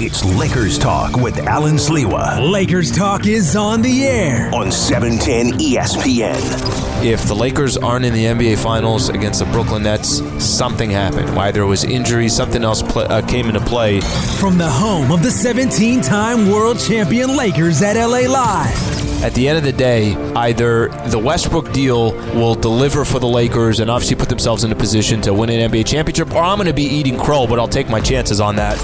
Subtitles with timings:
[0.00, 4.48] It's Lakers Talk with Alan Sliwa Lakers Talk is on the air.
[4.54, 7.04] on 710 ESPN.
[7.04, 11.30] If the Lakers aren't in the NBA Finals against the Brooklyn Nets, something happened.
[11.30, 14.00] Either it was injury, something else pla uh, came into play.
[14.38, 19.24] From the home of the 17 time world champion Lakers at LA Live.
[19.24, 23.80] At the end of the day, either the Westbrook deal will deliver for the Lakers
[23.80, 26.68] and obviously put themselves in a position to win an NBA championship, or I'm going
[26.68, 28.78] to be eating crow, but I'll take my chances on that.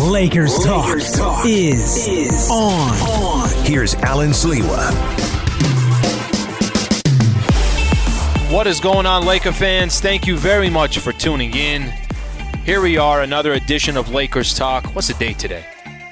[0.00, 0.96] Lakers Talk,
[1.46, 3.64] is, on.
[3.64, 4.90] Here's Alan Sliwa.
[8.52, 10.00] What is going on, Laker fans?
[10.00, 11.92] Thank you very much for tuning in.
[12.64, 14.84] Here we are, another edition of Lakers Talk.
[14.96, 15.64] What's the date today?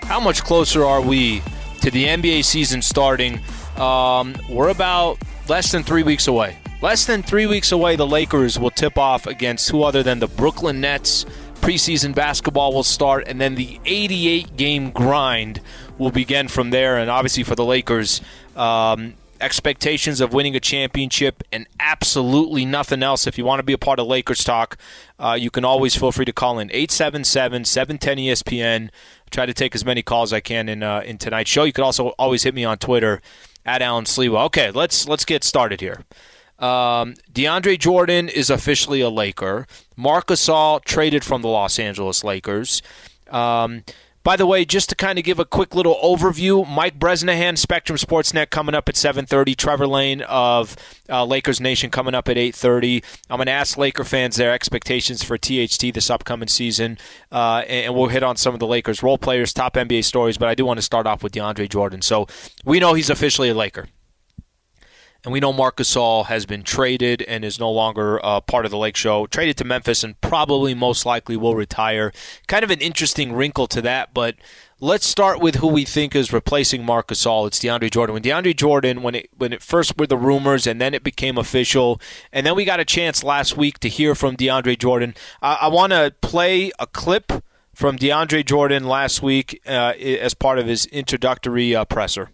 [0.03, 1.42] How much closer are we
[1.81, 3.41] to the NBA season starting?
[3.77, 6.57] Um, we're about less than three weeks away.
[6.81, 10.29] Less than three weeks away, the Lakers will tip off against who other than the
[10.29, 11.27] Brooklyn Nets.
[11.63, 15.61] Preseason basketball will start, and then the 88 game grind
[15.97, 16.99] will begin from there.
[16.99, 18.21] And obviously, for the Lakers,
[18.57, 23.27] um, expectations of winning a championship and absolutely nothing else.
[23.27, 24.77] If you want to be a part of Lakers talk,
[25.19, 28.91] uh, you can always feel free to call in 877 710 ESPN.
[29.31, 31.65] Try to take as many calls as I can in uh, in tonight's show.
[31.65, 33.23] You could also always hit me on Twitter
[33.65, 34.47] at Alan Sliwa.
[34.47, 36.05] Okay, let's let's get started here.
[36.59, 39.67] Um, DeAndre Jordan is officially a Laker.
[39.97, 42.83] Marc Gasol traded from the Los Angeles Lakers.
[43.31, 43.85] Um,
[44.25, 47.98] by the way, just to kind of give a quick little overview, Mike Bresnahan, Spectrum
[47.98, 49.57] Sportsnet, coming up at 7:30.
[49.57, 50.77] Trevor Lane of
[51.09, 53.03] uh, Lakers Nation coming up at 8:30.
[53.29, 56.98] I'm going to ask Laker fans their expectations for THT this upcoming season,
[57.33, 60.39] uh, and we'll hit on some of the Lakers role players, top NBA stories.
[60.39, 62.01] But I do want to start off with DeAndre Jordan.
[62.01, 62.29] So
[62.64, 63.89] we know he's officially a Laker.
[65.25, 68.73] And we know Marc Gasol has been traded and is no longer uh, part of
[68.73, 69.27] the Lake Show.
[69.29, 72.13] Traded to Memphis and probably most likely will retire.
[72.49, 74.35] Kind of an interesting wrinkle to that, but
[74.81, 77.47] let's start with who we think is replacing Marc Gasol.
[77.47, 78.15] It's DeAndre Jordan.
[78.15, 81.39] When DeAndre Jordan, when it when it first were the rumors and then it became
[81.39, 82.01] official,
[82.33, 85.15] and then we got a chance last week to hear from DeAndre Jordan.
[85.41, 87.31] I, I want to play a clip
[87.73, 92.31] from DeAndre Jordan last week uh, as part of his introductory uh, presser.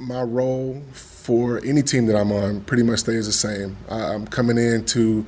[0.00, 3.76] My role for any team that I'm on pretty much stays the same.
[3.88, 5.26] I, I'm coming in to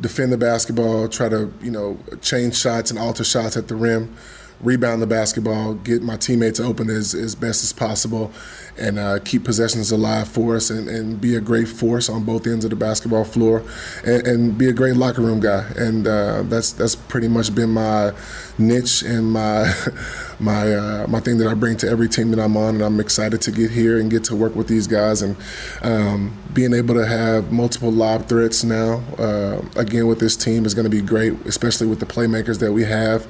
[0.00, 4.14] defend the basketball, try to you know change shots and alter shots at the rim,
[4.60, 8.32] rebound the basketball, get my teammates open as, as best as possible,
[8.76, 12.46] and uh, keep possessions alive for us, and, and be a great force on both
[12.46, 13.62] ends of the basketball floor,
[14.04, 15.66] and, and be a great locker room guy.
[15.76, 18.12] And uh, that's that's pretty much been my
[18.58, 19.72] niche and my
[20.40, 22.98] my uh, my thing that I bring to every team that I'm on, and I'm
[23.00, 25.36] excited to get here and get to work with these guys, and
[25.82, 30.74] um, being able to have multiple lob threats now uh, again with this team is
[30.74, 33.26] going to be great, especially with the playmakers that we have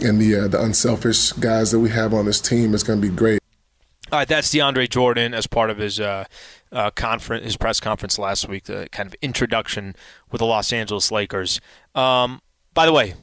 [0.00, 2.74] and the uh, the unselfish guys that we have on this team.
[2.74, 3.40] It's going to be great.
[4.10, 6.24] All right, that's DeAndre Jordan as part of his uh,
[6.72, 9.94] uh, conference, his press conference last week, the kind of introduction
[10.30, 11.60] with the Los Angeles Lakers.
[11.94, 12.40] Um,
[12.72, 13.14] by the way,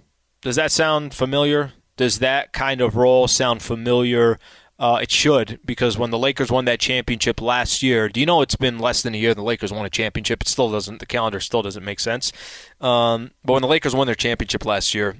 [0.41, 1.73] does that sound familiar?
[1.97, 4.37] Does that kind of role sound familiar?
[4.77, 8.41] Uh, it should, because when the Lakers won that championship last year, do you know
[8.41, 10.41] it's been less than a year the Lakers won a championship?
[10.41, 12.33] It still doesn't, the calendar still doesn't make sense.
[12.81, 15.15] Um, but when the Lakers won their championship last year,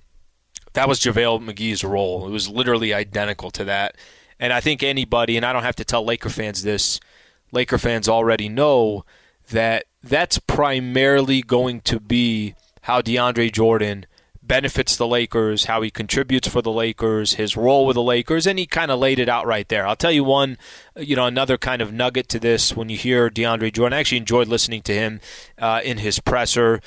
[0.75, 2.27] that was JaVale McGee's role.
[2.27, 3.95] It was literally identical to that.
[4.39, 6.99] And I think anybody, and I don't have to tell Laker fans this,
[7.51, 9.05] Laker fans already know
[9.51, 14.05] that that's primarily going to be how DeAndre Jordan
[14.43, 18.59] benefits the Lakers, how he contributes for the Lakers, his role with the Lakers, and
[18.59, 19.87] he kind of laid it out right there.
[19.87, 20.57] I'll tell you one,
[20.95, 23.93] you know, another kind of nugget to this when you hear DeAndre Jordan.
[23.95, 25.19] I actually enjoyed listening to him
[25.57, 26.81] uh, in his presser.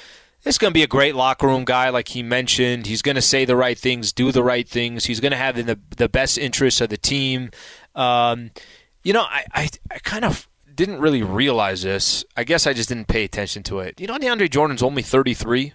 [0.48, 2.86] This is going to be a great locker room guy, like he mentioned.
[2.86, 5.04] He's going to say the right things, do the right things.
[5.04, 7.50] He's going to have the the best interests of the team.
[7.94, 8.52] Um,
[9.02, 12.24] you know, I, I, I kind of didn't really realize this.
[12.34, 14.00] I guess I just didn't pay attention to it.
[14.00, 15.74] You know, DeAndre Jordan's only 33.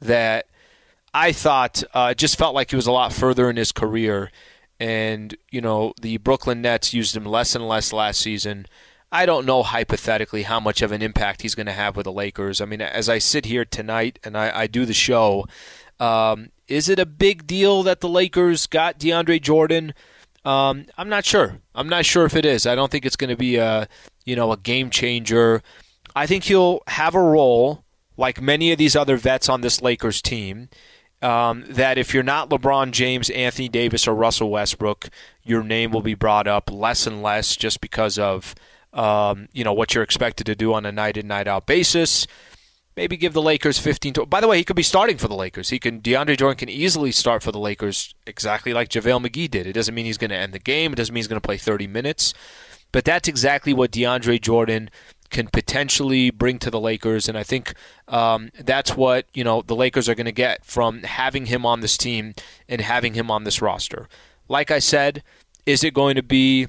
[0.00, 0.46] That
[1.12, 4.30] I thought uh, just felt like he was a lot further in his career.
[4.80, 8.64] And, you know, the Brooklyn Nets used him less and less last season.
[9.16, 12.12] I don't know hypothetically how much of an impact he's going to have with the
[12.12, 12.60] Lakers.
[12.60, 15.46] I mean, as I sit here tonight and I, I do the show,
[15.98, 19.94] Um, is it a big deal that the Lakers got DeAndre Jordan?
[20.44, 21.60] Um, I'm not sure.
[21.74, 22.66] I'm not sure if it is.
[22.66, 23.88] I don't think it's going to be a
[24.24, 25.62] you know a game changer.
[26.14, 27.84] I think he'll have a role
[28.16, 30.68] like many of these other vets on this Lakers team.
[31.22, 35.08] Um, that if you're not LeBron James, Anthony Davis, or Russell Westbrook,
[35.42, 38.54] your name will be brought up less and less just because of
[38.96, 42.26] um, you know what you're expected to do on a night in night out basis.
[42.96, 44.14] Maybe give the Lakers 15.
[44.14, 45.68] To, by the way, he could be starting for the Lakers.
[45.68, 49.66] He can DeAndre Jordan can easily start for the Lakers exactly like JaVale McGee did.
[49.66, 50.92] It doesn't mean he's going to end the game.
[50.92, 52.32] It doesn't mean he's going to play 30 minutes.
[52.92, 54.88] But that's exactly what DeAndre Jordan
[55.30, 57.74] can potentially bring to the Lakers, and I think
[58.08, 61.80] um, that's what you know the Lakers are going to get from having him on
[61.80, 62.34] this team
[62.68, 64.08] and having him on this roster.
[64.48, 65.22] Like I said,
[65.64, 66.68] is it going to be?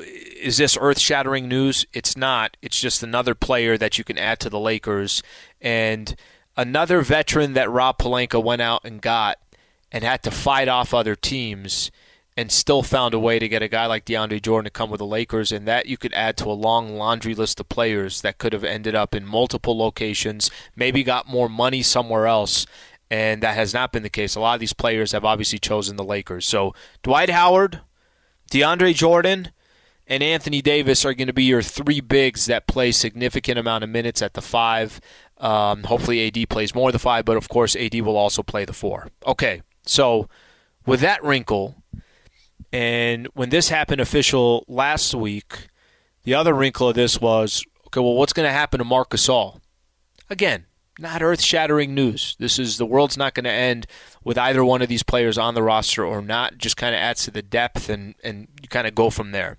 [0.00, 1.86] Is this earth-shattering news?
[1.92, 2.56] It's not.
[2.62, 5.22] It's just another player that you can add to the Lakers,
[5.60, 6.14] and
[6.56, 9.38] another veteran that Rob Pelinka went out and got
[9.90, 11.90] and had to fight off other teams
[12.36, 14.98] and still found a way to get a guy like DeAndre Jordan to come with
[14.98, 18.38] the Lakers, and that you could add to a long laundry list of players that
[18.38, 22.66] could have ended up in multiple locations, maybe got more money somewhere else,
[23.08, 24.34] and that has not been the case.
[24.34, 26.44] A lot of these players have obviously chosen the Lakers.
[26.44, 26.74] So
[27.04, 27.82] Dwight Howard,
[28.50, 29.52] DeAndre Jordan,
[30.06, 33.90] and Anthony Davis are going to be your three bigs that play significant amount of
[33.90, 35.00] minutes at the five.
[35.38, 38.64] Um, hopefully AD plays more of the five, but of course AD will also play
[38.64, 39.08] the four.
[39.26, 40.28] Okay, so
[40.86, 41.82] with that wrinkle
[42.72, 45.68] and when this happened official last week,
[46.24, 49.60] the other wrinkle of this was okay, well, what's going to happen to Marc Gasol?
[50.28, 50.66] Again,
[50.98, 52.34] not earth shattering news.
[52.40, 53.86] This is the world's not going to end
[54.24, 56.58] with either one of these players on the roster or not.
[56.58, 59.58] Just kind of adds to the depth and, and you kind of go from there.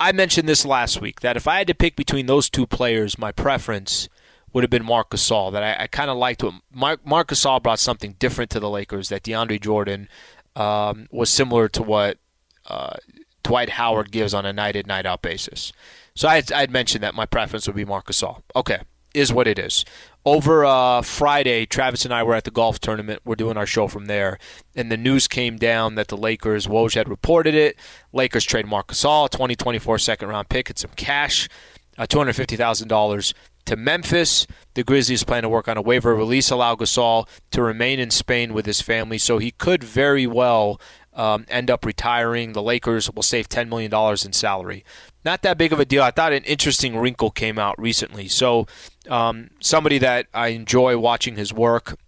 [0.00, 3.18] I mentioned this last week that if I had to pick between those two players,
[3.18, 4.08] my preference
[4.52, 5.52] would have been Marc Gasol.
[5.52, 8.70] That I, I kind of liked what Marc, Marc Gasol brought something different to the
[8.70, 10.08] Lakers that DeAndre Jordan
[10.56, 12.18] um, was similar to what
[12.66, 12.96] uh,
[13.42, 15.72] Dwight Howard gives on a night in, night out basis.
[16.14, 18.42] So I had mentioned that my preference would be Marc Gasol.
[18.56, 18.80] Okay,
[19.14, 19.84] is what it is.
[20.24, 23.22] Over uh, Friday, Travis and I were at the golf tournament.
[23.24, 24.38] We're doing our show from there,
[24.74, 27.78] and the news came down that the Lakers, Woj had reported it.
[28.12, 31.48] Lakers trade Marc Gasol, 2024 second round pick, and some cash,
[31.96, 33.34] uh, $250,000
[33.64, 34.46] to Memphis.
[34.74, 38.52] The Grizzlies plan to work on a waiver release, allow Gasol to remain in Spain
[38.52, 40.80] with his family, so he could very well
[41.18, 42.52] um, end up retiring.
[42.52, 43.92] The Lakers will save $10 million
[44.24, 44.84] in salary.
[45.24, 46.02] Not that big of a deal.
[46.02, 48.28] I thought an interesting wrinkle came out recently.
[48.28, 48.66] So,
[49.10, 51.98] um, somebody that I enjoy watching his work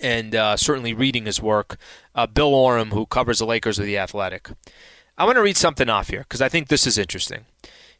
[0.00, 1.78] and uh, certainly reading his work,
[2.14, 4.50] uh, Bill Oram, who covers the Lakers with The Athletic.
[5.16, 7.46] I want to read something off here because I think this is interesting.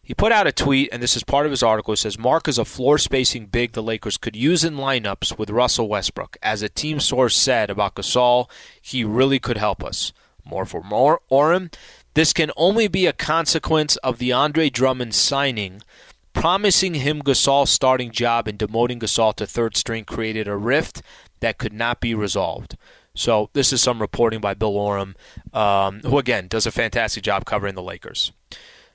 [0.07, 1.93] He put out a tweet, and this is part of his article.
[1.93, 5.51] It says Marc is a floor spacing big the Lakers could use in lineups with
[5.51, 6.37] Russell Westbrook.
[6.41, 8.49] As a team source said about Gasol,
[8.81, 10.13] he really could help us.
[10.45, 11.73] More for more Oram.
[12.15, 15.83] This can only be a consequence of the Andre Drummond signing.
[16.33, 21.03] Promising him Gasol's starting job and demoting Gasol to third string created a rift
[21.41, 22.77] that could not be resolved.
[23.17, 25.17] So this is some reporting by Bill Oram,
[25.53, 28.31] um, who again does a fantastic job covering the Lakers.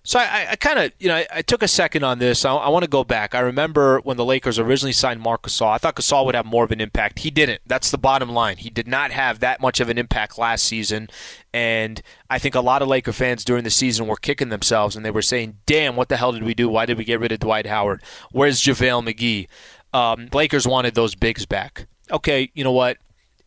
[0.03, 2.43] So I, I kind of, you know, I, I, took a second on this.
[2.43, 3.35] I, I want to go back.
[3.35, 5.71] I remember when the Lakers originally signed Marc Gasol.
[5.71, 7.19] I thought Gasol would have more of an impact.
[7.19, 7.61] He didn't.
[7.67, 8.57] That's the bottom line.
[8.57, 11.07] He did not have that much of an impact last season,
[11.53, 12.01] and
[12.31, 15.11] I think a lot of Laker fans during the season were kicking themselves and they
[15.11, 16.67] were saying, "Damn, what the hell did we do?
[16.67, 18.01] Why did we get rid of Dwight Howard?
[18.31, 19.47] Where's JaVale McGee?"
[19.93, 21.85] Um, Lakers wanted those bigs back.
[22.09, 22.97] Okay, you know what?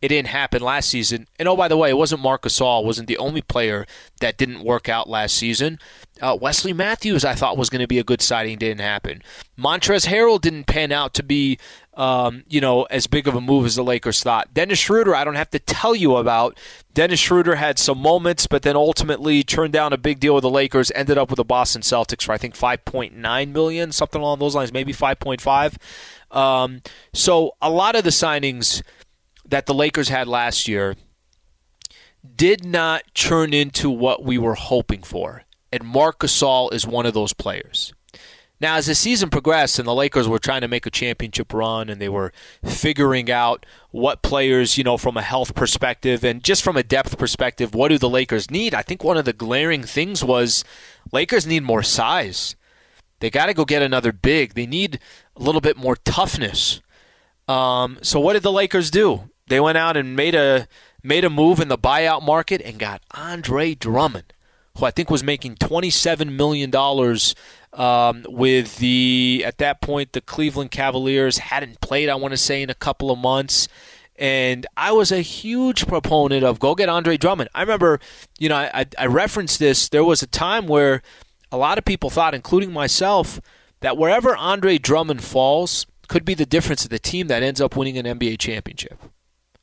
[0.05, 1.27] It didn't happen last season.
[1.39, 3.87] And oh, by the way, it wasn't Marc Gasol wasn't the only player
[4.19, 5.79] that didn't work out last season.
[6.21, 9.23] Uh, Wesley Matthews, I thought was going to be a good signing, didn't happen.
[9.57, 11.57] Montrezl Harrell didn't pan out to be,
[11.95, 14.53] um, you know, as big of a move as the Lakers thought.
[14.53, 16.55] Dennis Schroeder, I don't have to tell you about.
[16.93, 20.51] Dennis Schroeder had some moments, but then ultimately turned down a big deal with the
[20.51, 20.91] Lakers.
[20.93, 24.71] Ended up with the Boston Celtics for I think 5.9 million, something along those lines,
[24.71, 25.77] maybe 5.5.
[26.37, 28.83] Um, so a lot of the signings
[29.47, 30.95] that the Lakers had last year
[32.35, 35.43] did not turn into what we were hoping for.
[35.71, 37.93] And Marc Gasol is one of those players.
[38.61, 41.89] Now, as the season progressed and the Lakers were trying to make a championship run
[41.89, 42.31] and they were
[42.63, 47.17] figuring out what players, you know, from a health perspective and just from a depth
[47.17, 48.73] perspective, what do the Lakers need?
[48.73, 50.63] I think one of the glaring things was
[51.11, 52.55] Lakers need more size.
[53.19, 54.53] They got to go get another big.
[54.53, 54.99] They need
[55.35, 56.81] a little bit more toughness.
[57.47, 59.29] Um, so, what did the Lakers do?
[59.47, 60.67] They went out and made a
[61.03, 64.33] made a move in the buyout market and got Andre Drummond,
[64.77, 67.35] who I think was making twenty seven million dollars.
[67.73, 72.61] Um, with the at that point the Cleveland Cavaliers hadn't played, I want to say,
[72.63, 73.67] in a couple of months,
[74.15, 77.49] And I was a huge proponent of go get Andre Drummond.
[77.53, 77.99] I remember,
[78.39, 79.89] you know, I, I referenced this.
[79.89, 81.01] There was a time where
[81.51, 83.41] a lot of people thought, including myself,
[83.81, 87.75] that wherever Andre Drummond falls could be the difference of the team that ends up
[87.75, 88.97] winning an NBA championship.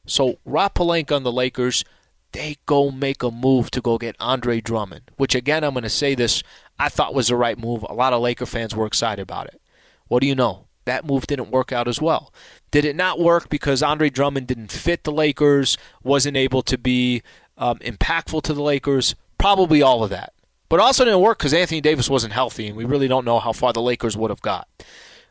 [0.06, 1.84] So Rob Pelinka on the Lakers,
[2.32, 5.90] they go make a move to go get Andre Drummond, which again, I'm going to
[5.90, 6.42] say this,
[6.78, 7.84] I thought was the right move.
[7.88, 9.60] A lot of Laker fans were excited about it.
[10.08, 10.66] What do you know?
[10.84, 12.32] That move didn't work out as well.
[12.72, 17.22] Did it not work because Andre Drummond didn't fit the Lakers, wasn't able to be
[17.56, 19.14] um, impactful to the Lakers?
[19.38, 20.32] Probably all of that.
[20.68, 23.52] But also didn't work because Anthony Davis wasn't healthy, and we really don't know how
[23.52, 24.66] far the Lakers would have got.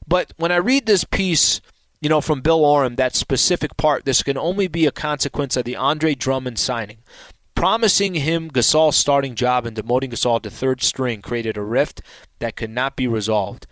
[0.08, 1.62] But when I read this piece,
[2.02, 5.66] you know, from Bill Oram, that specific part, this can only be a consequence of
[5.66, 6.98] the Andre Drummond signing.
[7.54, 12.02] Promising him Gasol's starting job and demoting Gasol to third string created a rift
[12.40, 13.68] that could not be resolved.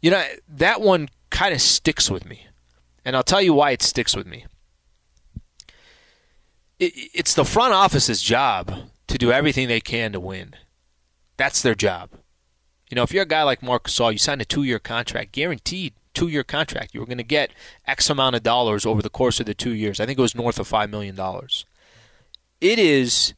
[0.00, 2.46] You know, that one kind of sticks with me.
[3.04, 4.46] And I'll tell you why it sticks with me.
[6.80, 8.72] it's the front office's job
[9.08, 10.54] to do everything they can to win.
[11.36, 12.10] That's their job.
[12.88, 15.92] You know, if you're a guy like Marc Gasol, you sign a two-year contract, guaranteed
[16.18, 16.94] two-year contract.
[16.94, 17.52] You were going to get
[17.86, 20.00] X amount of dollars over the course of the two years.
[20.00, 21.64] I think it was north of five million dollars.
[22.60, 23.34] It is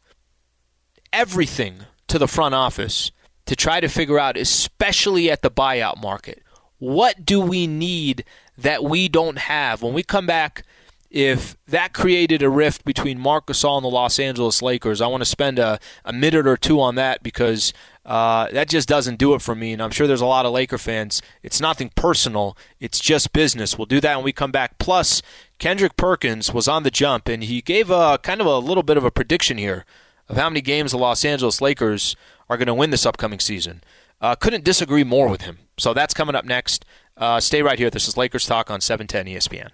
[1.13, 3.13] everything to the front office
[3.47, 6.43] to try to figure out, especially at the buyout market,
[6.79, 8.25] what do we need
[8.57, 9.83] that we don't have?
[9.83, 10.65] When we come back,
[11.11, 15.21] if that created a rift between Marc Gasol and the Los Angeles Lakers, I want
[15.23, 17.73] to spend a, a minute or two on that because
[18.11, 19.73] uh, that just doesn't do it for me.
[19.73, 21.23] And I'm sure there's a lot of Laker fans.
[21.45, 23.79] It's nothing personal, it's just business.
[23.79, 24.81] We'll do that when we come back.
[24.81, 25.23] Plus,
[25.61, 28.97] Kendrick Perkins was on the jump and he gave a kind of a little bit
[28.97, 29.85] of a prediction here
[30.29, 32.17] of how many games the Los Angeles Lakers
[32.49, 33.81] are going to win this upcoming season.
[34.21, 35.59] Uh, couldn't disagree more with him.
[35.79, 36.85] So that's coming up next.
[37.17, 37.91] Uh, stay right here.
[37.91, 39.71] This is Lakers Talk on 710 ESPN.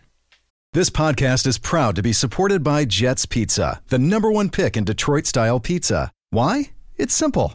[0.75, 4.85] This podcast is proud to be supported by Jets Pizza, the number one pick in
[4.85, 6.13] Detroit style pizza.
[6.29, 6.73] Why?
[6.99, 7.55] It's simple.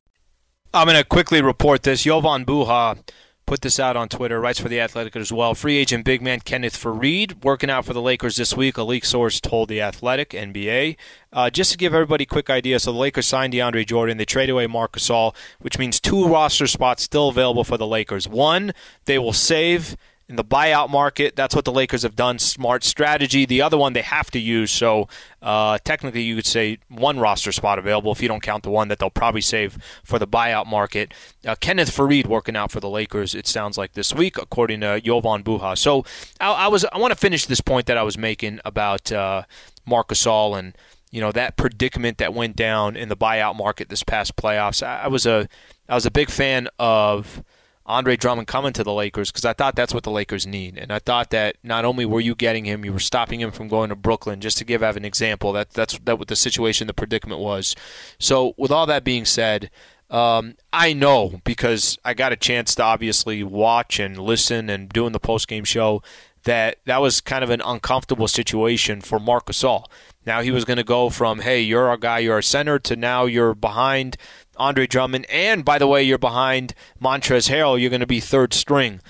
[0.73, 2.03] I'm going to quickly report this.
[2.03, 2.97] Jovan Buha
[3.45, 5.53] put this out on Twitter, writes for The Athletic as well.
[5.53, 9.03] Free agent big man Kenneth Faried working out for the Lakers this week, a leak
[9.03, 10.95] source told The Athletic, NBA.
[11.33, 14.17] Uh, just to give everybody a quick idea, so the Lakers signed DeAndre Jordan.
[14.17, 18.29] They trade away Marc Gasol, which means two roster spots still available for the Lakers.
[18.29, 18.71] One,
[19.03, 19.97] they will save–
[20.31, 21.35] in the buyout market.
[21.35, 22.39] That's what the Lakers have done.
[22.39, 23.45] Smart strategy.
[23.45, 24.71] The other one they have to use.
[24.71, 25.07] So
[25.41, 28.87] uh, technically, you could say one roster spot available if you don't count the one
[28.87, 31.13] that they'll probably save for the buyout market.
[31.45, 33.35] Uh, Kenneth Faried working out for the Lakers.
[33.35, 35.77] It sounds like this week, according to Jovan Buha.
[35.77, 36.05] So
[36.39, 39.43] I, I was I want to finish this point that I was making about uh,
[39.85, 40.75] Marc Gasol and
[41.11, 44.81] you know that predicament that went down in the buyout market this past playoffs.
[44.81, 45.49] I, I was a
[45.89, 47.43] I was a big fan of
[47.91, 50.77] Andre Drummond coming to the Lakers because I thought that's what the Lakers need.
[50.77, 53.67] And I thought that not only were you getting him, you were stopping him from
[53.67, 54.39] going to Brooklyn.
[54.39, 57.75] Just to give Evan an example, that that's that what the situation, the predicament was.
[58.17, 59.69] So with all that being said,
[60.09, 65.11] um, I know because I got a chance to obviously watch and listen and doing
[65.11, 66.01] the post game show
[66.43, 69.85] that that was kind of an uncomfortable situation for Marc Gasol.
[70.25, 72.95] Now he was going to go from hey, you're our guy, you're a center, to
[72.95, 74.17] now you're behind
[74.57, 75.25] Andre Drummond.
[75.29, 77.79] And by the way, you're behind Montrezl Harrell.
[77.79, 79.01] You're going to be third string.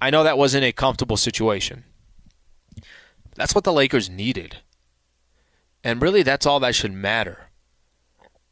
[0.00, 1.84] I know that wasn't a comfortable situation.
[3.36, 4.58] That's what the Lakers needed.
[5.84, 7.50] And really, that's all that should matter.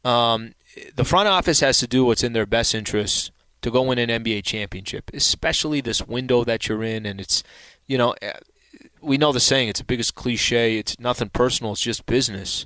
[0.03, 0.53] Um,
[0.95, 4.23] the front office has to do what's in their best interest to go win an
[4.23, 7.05] NBA championship, especially this window that you're in.
[7.05, 7.43] And it's,
[7.85, 8.15] you know,
[9.01, 10.77] we know the saying, it's the biggest cliche.
[10.77, 12.65] It's nothing personal, it's just business.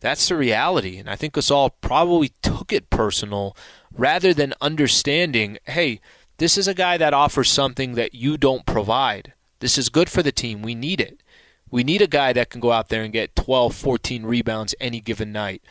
[0.00, 0.98] That's the reality.
[0.98, 3.56] And I think Gasol probably took it personal
[3.92, 6.00] rather than understanding, hey,
[6.38, 9.32] this is a guy that offers something that you don't provide.
[9.60, 10.62] This is good for the team.
[10.62, 11.20] We need it.
[11.70, 15.00] We need a guy that can go out there and get 12, 14 rebounds any
[15.00, 15.62] given night.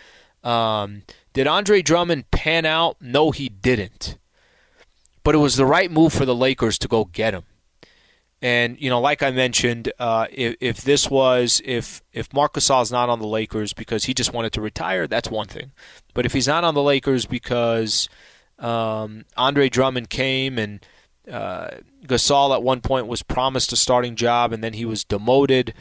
[0.43, 1.03] Um,
[1.34, 2.98] did Andre Drummond pan out?
[3.01, 4.17] No, he didn't.
[5.24, 7.43] But it was the right move for the Lakers to go get him.
[8.41, 12.70] And you know, like I mentioned, uh, if, if this was if if Marc is
[12.70, 15.72] not on the Lakers because he just wanted to retire, that's one thing.
[16.13, 18.10] But if he's not on the Lakers because
[18.60, 20.86] um, Andre Drummond came and
[21.32, 25.74] uh, Gasol at one point was promised a starting job and then he was demoted,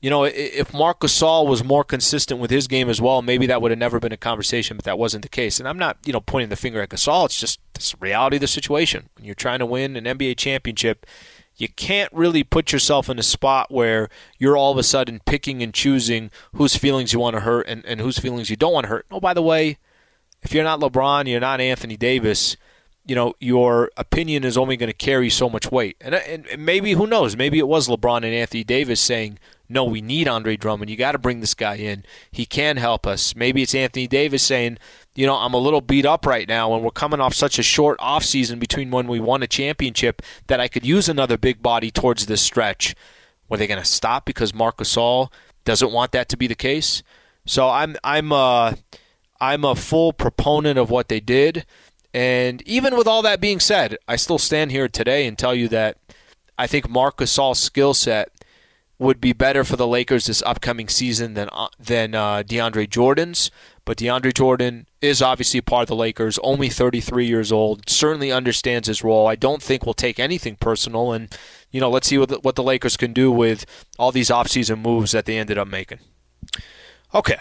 [0.00, 3.62] you know, if Marc Gasol was more consistent with his game as well, maybe that
[3.62, 5.58] would have never been a conversation, but that wasn't the case.
[5.58, 7.24] And I'm not, you know, pointing the finger at Gasol.
[7.26, 9.08] It's just the reality of the situation.
[9.16, 11.06] When you're trying to win an NBA championship,
[11.56, 14.08] you can't really put yourself in a spot where
[14.38, 17.84] you're all of a sudden picking and choosing whose feelings you want to hurt and,
[17.86, 19.06] and whose feelings you don't want to hurt.
[19.10, 19.78] Oh, by the way,
[20.42, 22.56] if you're not LeBron, you're not Anthony Davis,
[23.06, 25.96] you know, your opinion is only going to carry so much weight.
[26.00, 30.00] And, and maybe, who knows, maybe it was LeBron and Anthony Davis saying, no, we
[30.00, 30.90] need Andre Drummond.
[30.90, 32.04] You got to bring this guy in.
[32.30, 33.34] He can help us.
[33.34, 34.78] Maybe it's Anthony Davis saying,
[35.16, 37.62] you know, I'm a little beat up right now, and we're coming off such a
[37.62, 41.62] short off season between when we won a championship that I could use another big
[41.62, 42.94] body towards this stretch.
[43.48, 45.32] Were they going to stop because Marc Gasol
[45.64, 47.02] doesn't want that to be the case?
[47.46, 48.74] So I'm I'm uh,
[49.40, 51.64] I'm a full proponent of what they did,
[52.12, 55.68] and even with all that being said, I still stand here today and tell you
[55.68, 55.96] that
[56.58, 58.30] I think Marc Gasol's skill set
[58.98, 63.50] would be better for the Lakers this upcoming season than uh, than uh, DeAndre Jordan's.
[63.86, 68.88] But DeAndre Jordan is obviously part of the Lakers, only 33 years old, certainly understands
[68.88, 69.28] his role.
[69.28, 71.34] I don't think will take anything personal, and
[71.70, 73.64] you know, let's see what the, what the Lakers can do with
[73.96, 76.00] all these offseason moves that they ended up making.
[77.14, 77.38] Okay,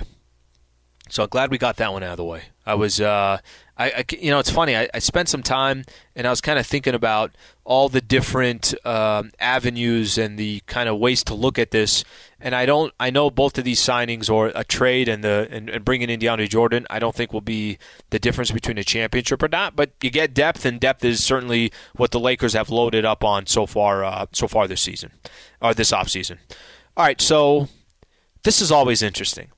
[1.09, 2.43] so I'm glad we got that one out of the way.
[2.63, 3.39] I was uh,
[3.77, 4.75] I, I, you know, it's funny.
[4.75, 5.83] I, I, spent some time
[6.15, 10.87] and I was kind of thinking about all the different um, avenues and the kind
[10.87, 12.05] of ways to look at this.
[12.39, 15.69] And I don't, I know both of these signings or a trade and the and,
[15.69, 17.77] and bringing in DeAndre Jordan, I don't think will be
[18.11, 19.75] the difference between a championship or not.
[19.75, 23.45] But you get depth, and depth is certainly what the Lakers have loaded up on
[23.45, 25.11] so far, uh, so far this season
[25.61, 26.37] or this offseason.
[26.95, 27.67] All right, so
[28.43, 29.49] this is always interesting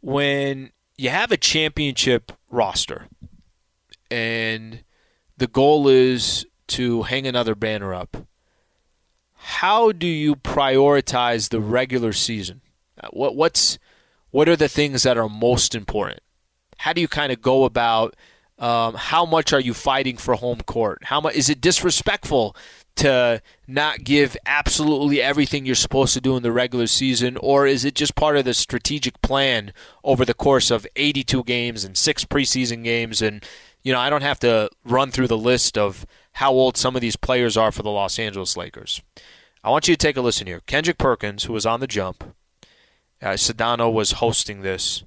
[0.00, 3.08] when you have a championship roster
[4.10, 4.82] and
[5.36, 8.16] the goal is to hang another banner up,
[9.34, 12.60] how do you prioritize the regular season?
[13.00, 13.78] Uh, what what's
[14.30, 16.20] what are the things that are most important?
[16.78, 18.14] How do you kind of go about
[18.58, 21.04] um, how much are you fighting for home court?
[21.04, 22.56] How much is it disrespectful
[22.98, 27.84] to not give absolutely everything you're supposed to do in the regular season, or is
[27.84, 32.24] it just part of the strategic plan over the course of 82 games and six
[32.24, 33.22] preseason games?
[33.22, 33.44] And,
[33.82, 37.00] you know, I don't have to run through the list of how old some of
[37.00, 39.00] these players are for the Los Angeles Lakers.
[39.62, 40.60] I want you to take a listen here.
[40.66, 42.34] Kendrick Perkins, who was on the jump,
[43.22, 45.04] uh, Sedano was hosting this,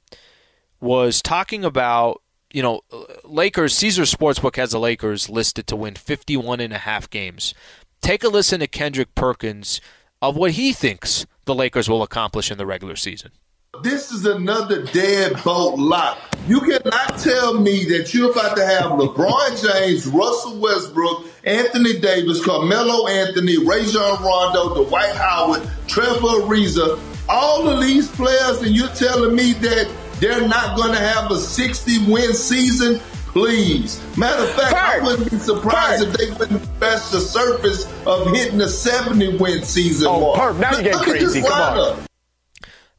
[0.79, 2.21] was talking about
[2.53, 2.81] you know,
[3.23, 7.53] Lakers, Caesar Sportsbook has the Lakers listed to win 51 and a half games.
[8.01, 9.79] Take a listen to Kendrick Perkins
[10.23, 13.31] of what he thinks the Lakers will accomplish in the regular season.
[13.83, 16.17] This is another deadbolt lock.
[16.47, 22.43] You cannot tell me that you're about to have LeBron James, Russell Westbrook, Anthony Davis,
[22.43, 29.35] Carmelo Anthony, Rajon Rondo, Dwight Howard, Trevor Ariza, all of these players, and you're telling
[29.35, 32.99] me that they're not going to have a 60 win season?
[33.33, 34.01] Please.
[34.17, 38.59] Matter of fact, I wouldn't be surprised if they wouldn't scratch the surface of hitting
[38.59, 40.07] a 70 win season.
[40.09, 41.41] Oh, Perk, now you're getting crazy.
[41.41, 42.05] Come on.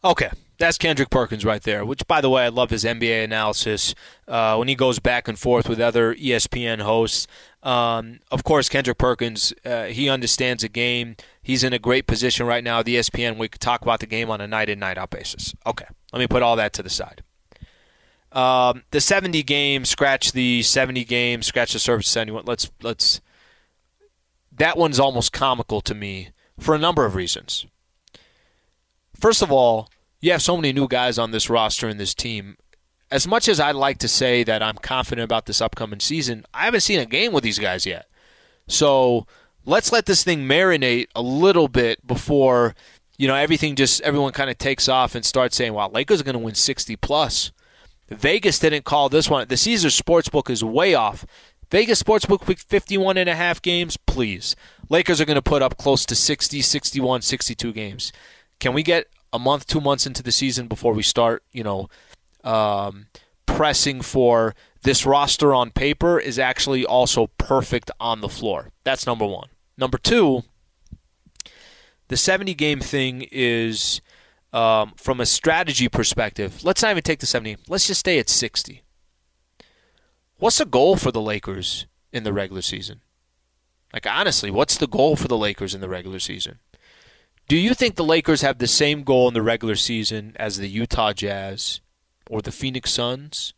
[0.04, 0.30] Okay.
[0.58, 3.96] That's Kendrick Perkins right there, which, by the way, I love his NBA analysis
[4.28, 7.26] uh, when he goes back and forth with other ESPN hosts.
[7.64, 11.16] Um, of course, Kendrick Perkins, uh, he understands the game.
[11.42, 13.38] He's in a great position right now at the ESPN.
[13.38, 15.52] We could talk about the game on a night in, night out basis.
[15.66, 17.24] Okay, let me put all that to the side.
[18.32, 22.44] Um, the 70 game, scratch the 70 game, scratch the service anyone.
[22.46, 23.20] Let's let's.
[24.50, 27.66] That one's almost comical to me for a number of reasons.
[29.18, 29.88] First of all,
[30.20, 32.56] you have so many new guys on this roster and this team.
[33.10, 36.64] As much as I'd like to say that I'm confident about this upcoming season, I
[36.64, 38.06] haven't seen a game with these guys yet.
[38.66, 39.26] So
[39.66, 42.74] let's let this thing marinate a little bit before
[43.18, 46.24] you know everything just everyone kind of takes off and starts saying, "Wow, Lakers are
[46.24, 47.52] going to win 60 plus."
[48.14, 49.48] Vegas didn't call this one.
[49.48, 51.24] The Caesar Sportsbook is way off.
[51.70, 54.54] Vegas Sportsbook picked 51 and a half games, please.
[54.88, 58.12] Lakers are going to put up close to 60, 61, 62 games.
[58.60, 61.88] Can we get a month, two months into the season before we start, you know,
[62.44, 63.06] um,
[63.46, 68.68] pressing for this roster on paper is actually also perfect on the floor?
[68.84, 69.48] That's number one.
[69.78, 70.42] Number two,
[72.08, 74.02] the 70 game thing is
[74.52, 77.56] um, from a strategy perspective, let's not even take the 70.
[77.68, 78.82] Let's just stay at 60.
[80.38, 83.00] What's the goal for the Lakers in the regular season?
[83.92, 86.58] Like, honestly, what's the goal for the Lakers in the regular season?
[87.48, 90.68] Do you think the Lakers have the same goal in the regular season as the
[90.68, 91.80] Utah Jazz
[92.30, 93.52] or the Phoenix Suns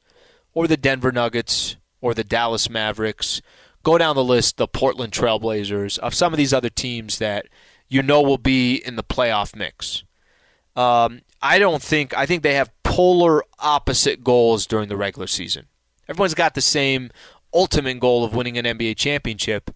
[0.53, 3.41] or the Denver Nuggets or the Dallas Mavericks?
[3.83, 7.47] Go down the list, the Portland Trailblazers, of some of these other teams that
[7.89, 10.03] you know will be in the playoff mix.
[10.77, 15.67] Um, I don't think I think they have polar opposite goals during the regular season.
[16.09, 17.11] Everyone's got the same
[17.53, 19.71] ultimate goal of winning an NBA championship,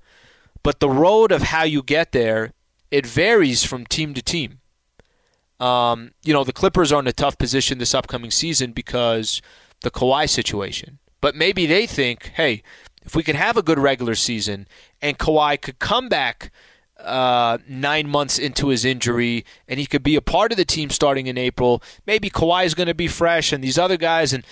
[0.62, 2.52] but the road of how you get there
[2.90, 4.60] it varies from team to team.
[5.60, 9.42] Um, you know, the Clippers are in a tough position this upcoming season because
[9.82, 10.98] the Kawhi situation.
[11.20, 12.62] But maybe they think, hey,
[13.04, 14.68] if we could have a good regular season
[15.02, 16.52] and Kawhi could come back
[16.98, 20.90] uh, nine months into his injury, and he could be a part of the team
[20.90, 21.82] starting in April.
[22.06, 24.44] Maybe Kawhi is going to be fresh, and these other guys, and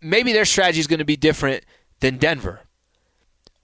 [0.00, 1.64] maybe their strategy is going to be different
[2.00, 2.60] than Denver.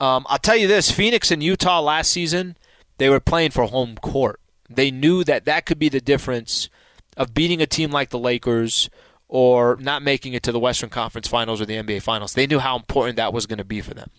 [0.01, 2.57] Um, I'll tell you this: Phoenix and Utah last season,
[2.99, 4.41] they were playing for home court.
[4.69, 6.69] They knew that that could be the difference
[7.17, 8.91] of beating a team like the Lakers
[9.29, 12.35] or not making it to the Western Conference Finals or the NBA Finals.
[12.35, 14.11] They knew how important that was going to be for them.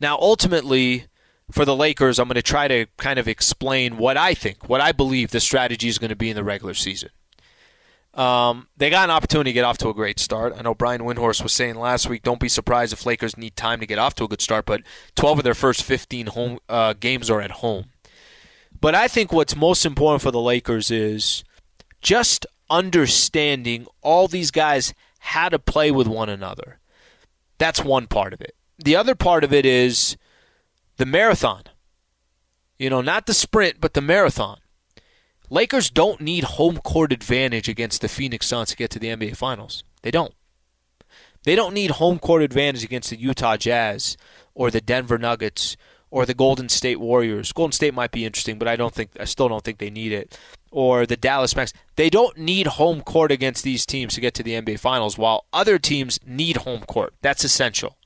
[0.00, 1.06] Now, ultimately
[1.50, 4.80] for the Lakers, I'm going to try to kind of explain what I think, what
[4.80, 7.10] I believe the strategy is going to be in the regular season.
[8.14, 10.54] Um, they got an opportunity to get off to a great start.
[10.56, 13.78] I know Brian Windhorst was saying last week, don't be surprised if Lakers need time
[13.80, 14.80] to get off to a good start, but
[15.16, 17.90] 12 of their first 15 home uh, games are at home.
[18.80, 21.44] But I think what's most important for the Lakers is
[22.00, 26.78] just understanding all these guys how to play with one another.
[27.58, 28.54] That's one part of it.
[28.78, 30.16] The other part of it is
[30.96, 31.64] the marathon.
[32.78, 34.58] You know, not the sprint, but the marathon.
[35.48, 39.36] Lakers don't need home court advantage against the Phoenix Suns to get to the NBA
[39.36, 39.84] Finals.
[40.02, 40.34] They don't.
[41.44, 44.16] They don't need home court advantage against the Utah Jazz
[44.54, 45.76] or the Denver Nuggets
[46.10, 47.52] or the Golden State Warriors.
[47.52, 50.12] Golden State might be interesting, but I don't think I still don't think they need
[50.12, 50.36] it.
[50.72, 51.72] Or the Dallas Mavs.
[51.94, 55.46] They don't need home court against these teams to get to the NBA Finals, while
[55.52, 57.14] other teams need home court.
[57.22, 57.96] That's essential.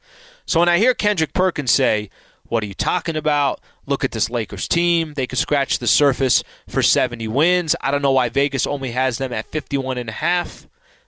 [0.45, 2.11] So when I hear Kendrick Perkins say,
[2.51, 3.61] what are you talking about?
[3.87, 5.15] Look at this Lakers team.
[5.15, 7.77] They could scratch the surface for 70 wins.
[7.81, 10.67] I don't know why Vegas only has them at 51 and a half.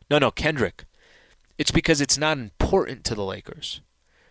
[0.09, 0.85] No, no, Kendrick.
[1.59, 3.81] It's because it's not important to the Lakers.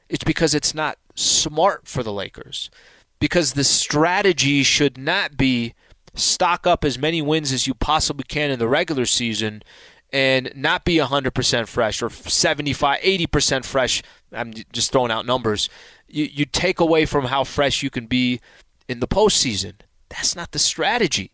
[0.07, 2.71] It's because it's not smart for the Lakers.
[3.19, 5.73] Because the strategy should not be
[6.13, 9.63] stock up as many wins as you possibly can in the regular season
[10.11, 14.01] and not be 100% fresh or 75, 80% fresh.
[14.33, 15.69] I'm just throwing out numbers
[16.11, 18.41] you, you take away from how fresh you can be
[18.87, 19.73] in the postseason.
[20.09, 21.31] That's not the strategy.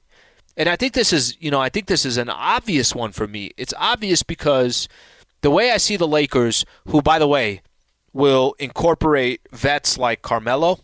[0.55, 3.27] And I think this is, you know, I think this is an obvious one for
[3.27, 3.51] me.
[3.57, 4.87] It's obvious because
[5.41, 7.61] the way I see the Lakers, who, by the way,
[8.13, 10.79] will incorporate vets like Carmelo,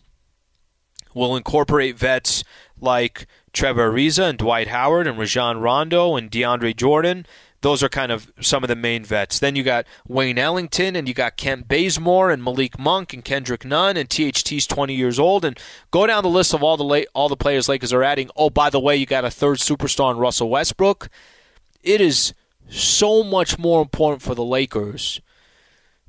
[1.12, 2.44] will incorporate vets
[2.80, 7.26] like Trevor Ariza and Dwight Howard and Rajon Rondo and DeAndre Jordan
[7.64, 9.38] those are kind of some of the main vets.
[9.38, 13.64] Then you got Wayne Ellington and you got Kent Bazemore and Malik Monk and Kendrick
[13.64, 15.58] Nunn and THT's 20 years old and
[15.90, 18.28] go down the list of all the late, all the players Lakers are adding.
[18.36, 21.08] Oh, by the way, you got a third superstar in Russell Westbrook.
[21.82, 22.34] It is
[22.68, 25.22] so much more important for the Lakers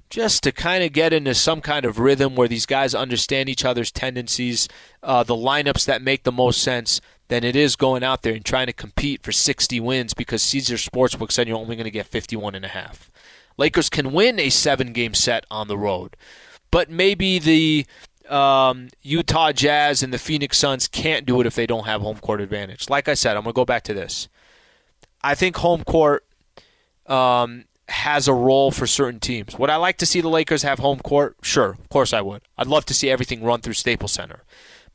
[0.10, 3.64] just to kind of get into some kind of rhythm where these guys understand each
[3.64, 4.68] other's tendencies,
[5.02, 8.46] uh, the lineups that make the most sense than it is going out there and
[8.46, 12.06] trying to compete for 60 wins because Caesar Sportsbook said you're only going to get
[12.06, 13.10] 51 and a half.
[13.58, 16.16] Lakers can win a seven-game set on the road,
[16.72, 17.86] but maybe the
[18.30, 22.18] um, Utah Jazz and the Phoenix Suns can't do it if they don't have home
[22.18, 22.90] court advantage.
[22.90, 24.28] Like I said, I'm going to go back to this.
[25.24, 26.26] I think home court
[27.08, 29.58] um, has a role for certain teams.
[29.58, 31.38] Would I like to see the Lakers have home court?
[31.42, 32.42] Sure, of course I would.
[32.58, 34.44] I'd love to see everything run through Staples Center,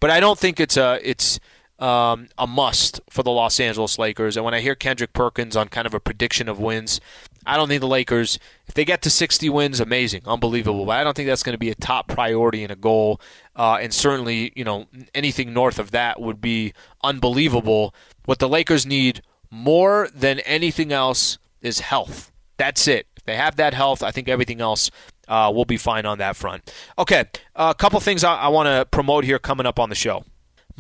[0.01, 1.41] but I don't think it's a it's
[1.81, 4.37] um, a must for the Los Angeles Lakers.
[4.37, 7.01] And when I hear Kendrick Perkins on kind of a prediction of wins,
[7.47, 8.39] I don't think the Lakers,
[8.69, 10.85] if they get to 60 wins, amazing, unbelievable.
[10.85, 13.21] But I don't think that's going to be a top priority and a goal.
[13.57, 17.95] Uh, and certainly, you know, anything north of that would be unbelievable.
[18.27, 22.31] What the Lakers need more than anything else is health.
[22.59, 23.07] That's it.
[23.17, 24.91] If they have that health, I think everything else
[25.29, 26.73] uh, will be fine on that front.
[26.99, 30.25] Okay, a couple things I, I want to promote here coming up on the show.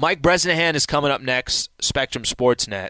[0.01, 2.89] Mike Bresnahan is coming up next, Spectrum Sportsnet.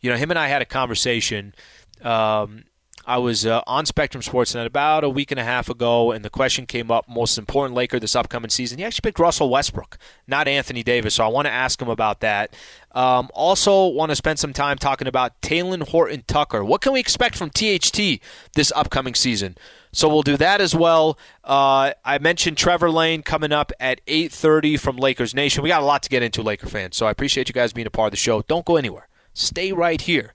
[0.00, 1.54] You know, him and I had a conversation.
[2.02, 2.64] Um,
[3.04, 6.30] I was uh, on Spectrum Sportsnet about a week and a half ago, and the
[6.30, 8.78] question came up: most important Laker this upcoming season.
[8.78, 11.14] He actually picked Russell Westbrook, not Anthony Davis.
[11.14, 12.54] So I want to ask him about that.
[12.92, 16.64] Um, also, want to spend some time talking about Talen Horton Tucker.
[16.64, 18.20] What can we expect from THT
[18.54, 19.56] this upcoming season?
[19.92, 21.18] So we'll do that as well.
[21.44, 25.62] Uh, I mentioned Trevor Lane coming up at 8:30 from Lakers Nation.
[25.62, 26.96] We got a lot to get into, Laker fans.
[26.96, 28.42] So I appreciate you guys being a part of the show.
[28.42, 29.08] Don't go anywhere.
[29.34, 30.34] Stay right here.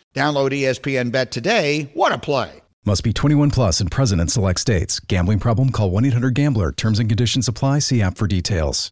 [0.13, 1.89] Download ESPN Bet today.
[1.93, 2.61] What a play!
[2.83, 4.99] Must be 21 plus and present in select states.
[4.99, 5.71] Gambling problem?
[5.71, 6.71] Call 1 800 GAMBLER.
[6.71, 7.79] Terms and conditions apply.
[7.79, 8.91] See app for details.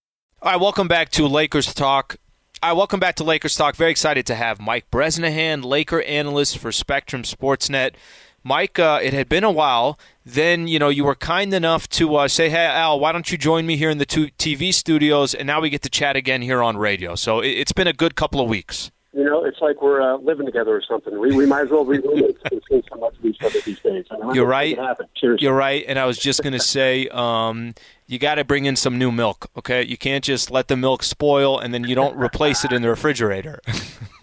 [0.43, 2.15] All right, welcome back to Lakers Talk.
[2.63, 3.75] Right, welcome back to Lakers Talk.
[3.75, 7.91] Very excited to have Mike Bresnahan, Laker analyst for Spectrum Sportsnet.
[8.43, 9.99] Mike, uh, it had been a while.
[10.25, 13.37] Then, you know, you were kind enough to uh, say, hey, Al, why don't you
[13.37, 15.35] join me here in the TV studios?
[15.35, 17.13] And now we get to chat again here on radio.
[17.13, 18.89] So it's been a good couple of weeks.
[19.13, 21.19] You know, it's like we're uh, living together or something.
[21.19, 22.39] We, we might as well be roommates.
[22.51, 24.05] We've seen so much of each other these days.
[24.33, 24.77] You're right.
[25.21, 25.83] You're right.
[25.85, 27.73] And I was just going to say, um,
[28.07, 29.49] you got to bring in some new milk.
[29.57, 32.81] Okay, you can't just let the milk spoil and then you don't replace it in
[32.81, 33.59] the refrigerator.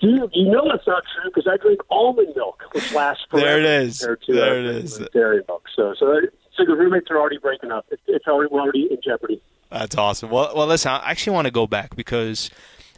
[0.00, 3.46] you, you know that's not true because I drink almond milk, which lasts forever.
[3.46, 3.98] There it is.
[3.98, 5.00] To, there uh, it is.
[5.14, 5.64] Dairy milk.
[5.74, 6.20] So, so,
[6.54, 7.86] so the roommates are already breaking up.
[7.90, 9.40] It's, it's already we're already in jeopardy.
[9.70, 10.30] That's awesome.
[10.30, 10.90] Well, well, listen.
[10.90, 12.50] I actually want to go back because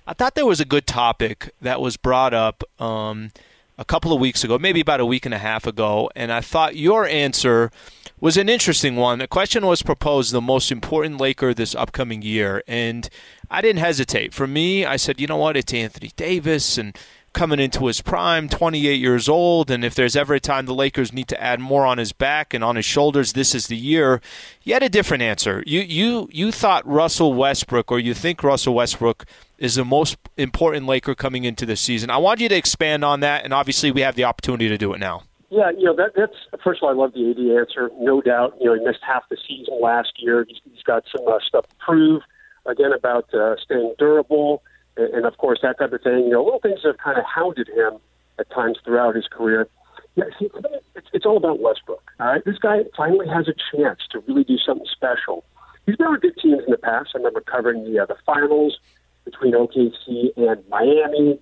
[0.06, 2.62] I thought there was a good topic that was brought up.
[2.80, 3.32] Um,
[3.76, 6.40] a couple of weeks ago, maybe about a week and a half ago, and I
[6.40, 7.72] thought your answer
[8.20, 9.18] was an interesting one.
[9.18, 13.08] The question was proposed the most important Laker this upcoming year, and
[13.50, 14.32] I didn't hesitate.
[14.32, 16.96] For me, I said, you know what, it's Anthony Davis and
[17.35, 21.12] coming into his prime, 28 years old, and if there's ever a time the Lakers
[21.12, 24.23] need to add more on his back and on his shoulders, this is the year.
[24.66, 25.62] Had a different answer.
[25.66, 29.27] You you you thought Russell Westbrook, or you think Russell Westbrook
[29.59, 32.11] is the most important Laker coming into the season.
[32.11, 34.92] I want you to expand on that, and obviously we have the opportunity to do
[34.94, 35.23] it now.
[35.51, 37.90] Yeah, you know that that's first of all, I love the AD answer.
[37.99, 40.44] No doubt, you know he missed half the season last year.
[40.49, 42.23] he's, he's got some uh, stuff to prove.
[42.66, 44.62] Again about uh, staying durable,
[44.96, 46.24] and, of course that type of thing.
[46.24, 47.98] You know, little things have kind of hounded him
[48.38, 49.68] at times throughout his career.
[50.16, 50.48] Yeah, see,
[50.94, 52.12] it's, it's all about Westbrook.
[52.20, 55.44] All right, this guy finally has a chance to really do something special.
[55.87, 57.11] He's been on good teams in the past.
[57.14, 58.78] I remember covering the uh, the finals
[59.24, 61.38] between OKC and Miami.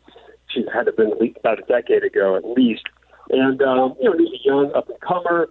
[0.48, 2.84] She had to been about a decade ago at least.
[3.30, 5.48] And um, you know, he's a young up and comer,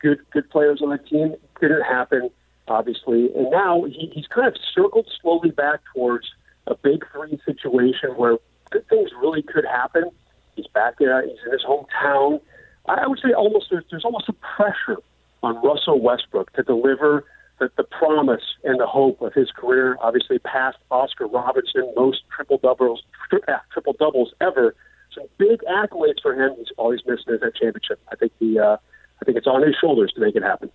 [0.00, 1.34] good good players on the team.
[1.60, 2.30] Didn't happen,
[2.68, 3.32] obviously.
[3.34, 6.26] And now he, he's kind of circled slowly back towards
[6.66, 8.36] a big three situation where
[8.70, 10.10] good things really could happen.
[10.56, 11.22] He's back there.
[11.22, 12.40] He's in his hometown.
[12.86, 15.00] I would say almost there's, there's almost a pressure
[15.42, 17.24] on Russell Westbrook to deliver
[17.58, 19.96] the, the promise and the hope of his career.
[20.00, 24.74] Obviously, past Oscar Robertson, most triple doubles, tri- triple doubles ever.
[25.14, 26.54] Some big accolades for him.
[26.58, 28.00] He's always missing that championship.
[28.10, 28.76] I think the uh,
[29.20, 30.70] I think it's on his shoulders to make it happen.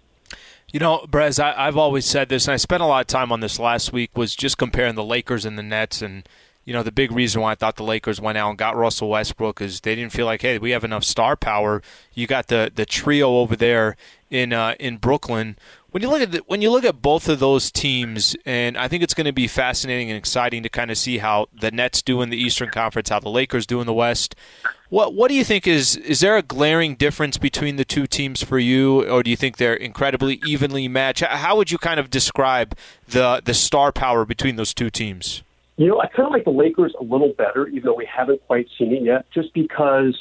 [0.72, 3.32] You know, Brez, I, I've always said this, and I spent a lot of time
[3.32, 4.16] on this last week.
[4.16, 6.28] Was just comparing the Lakers and the Nets, and
[6.64, 9.10] you know, the big reason why I thought the Lakers went out and got Russell
[9.10, 11.82] Westbrook is they didn't feel like, hey, we have enough star power.
[12.14, 13.98] You got the the trio over there
[14.30, 15.58] in uh, in Brooklyn
[15.92, 18.88] when you look at the, when you look at both of those teams, and I
[18.88, 22.02] think it's going to be fascinating and exciting to kind of see how the Nets
[22.02, 24.36] do in the Eastern Conference, how the Lakers do in the West.
[24.90, 28.44] What what do you think is is there a glaring difference between the two teams
[28.44, 31.24] for you, or do you think they're incredibly evenly matched?
[31.24, 32.76] How would you kind of describe
[33.08, 35.44] the the star power between those two teams?
[35.78, 38.46] You know, I kind of like the Lakers a little better, even though we haven't
[38.48, 40.20] quite seen it yet, just because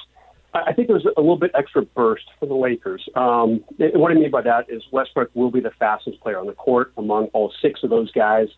[0.55, 3.07] I think there's a little bit extra burst for the Lakers.
[3.15, 6.55] Um, what I mean by that is Westbrook will be the fastest player on the
[6.55, 8.49] court among all six of those guys.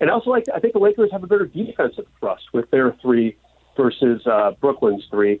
[0.00, 2.96] And I also, like I think the Lakers have a better defensive thrust with their
[3.00, 3.36] three
[3.76, 5.40] versus uh, Brooklyn's three.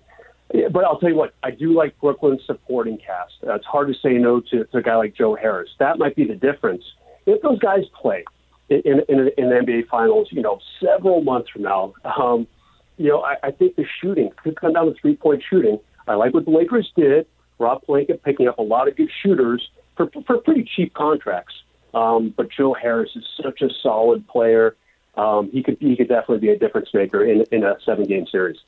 [0.70, 3.34] But I'll tell you what, I do like Brooklyn's supporting cast.
[3.44, 5.70] Uh, it's hard to say no to, to a guy like Joe Harris.
[5.80, 6.84] That might be the difference.
[7.26, 8.24] If those guys play
[8.68, 12.46] in, in, in the NBA Finals, you know, several months from now, um,
[12.96, 15.80] you know, I, I think the shooting could come down to three point shooting.
[16.06, 17.26] I like what the Lakers did.
[17.58, 19.66] Rob Pelinka picking up a lot of good shooters
[19.96, 21.54] for, for pretty cheap contracts.
[21.94, 24.76] Um, but Joe Harris is such a solid player.
[25.16, 28.26] Um, he could he could definitely be a difference maker in in a seven game
[28.30, 28.58] series.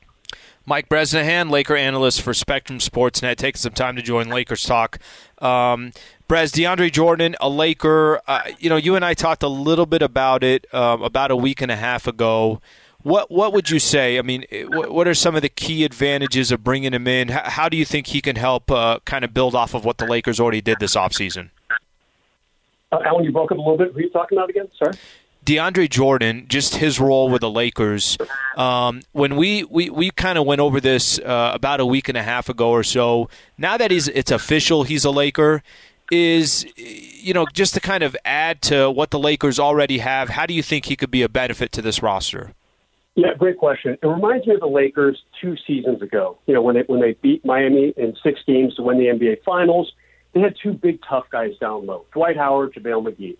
[0.65, 4.99] Mike Bresnahan, Laker analyst for Spectrum Sportsnet, taking some time to join Lakers talk.
[5.39, 5.91] Um,
[6.27, 8.21] Brez, DeAndre Jordan, a Laker.
[8.27, 11.35] Uh, you know, you and I talked a little bit about it um, about a
[11.35, 12.61] week and a half ago.
[13.03, 14.19] What what would you say?
[14.19, 17.29] I mean, what, what are some of the key advantages of bringing him in?
[17.29, 19.97] How, how do you think he can help uh, kind of build off of what
[19.97, 21.49] the Lakers already did this offseason?
[22.91, 23.91] Uh, Alan, you broke up a little bit.
[23.93, 24.67] Who are you talking about again?
[24.77, 24.97] Sorry.
[25.45, 28.17] DeAndre Jordan, just his role with the Lakers.
[28.57, 32.17] Um, when we, we, we kind of went over this uh, about a week and
[32.17, 35.63] a half ago or so, now that he's it's official, he's a Laker.
[36.11, 40.29] Is you know just to kind of add to what the Lakers already have.
[40.29, 42.53] How do you think he could be a benefit to this roster?
[43.19, 43.97] Yeah, great question.
[44.01, 46.37] It reminds me of the Lakers two seasons ago.
[46.45, 49.43] You know when they when they beat Miami in six games to win the NBA
[49.43, 49.91] Finals,
[50.33, 53.37] they had two big tough guys down low: Dwight Howard, JaVale McGee.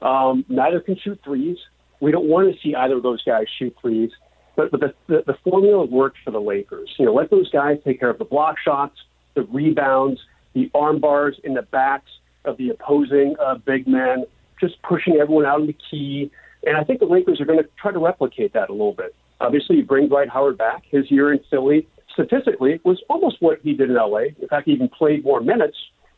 [0.00, 1.56] Um, neither can shoot threes.
[2.00, 4.10] We don't want to see either of those guys shoot threes.
[4.54, 6.94] But, but the, the, the formula worked for the Lakers.
[6.98, 8.96] You know, let those guys take care of the block shots,
[9.34, 10.20] the rebounds,
[10.54, 12.10] the arm bars in the backs
[12.44, 14.24] of the opposing uh, big men,
[14.60, 16.30] just pushing everyone out in the key.
[16.66, 19.14] And I think the Lakers are going to try to replicate that a little bit.
[19.40, 20.82] Obviously, you bring Dwight Howard back.
[20.90, 24.30] His year in Philly, statistically, was almost what he did in LA.
[24.40, 25.76] In fact, he even played more minutes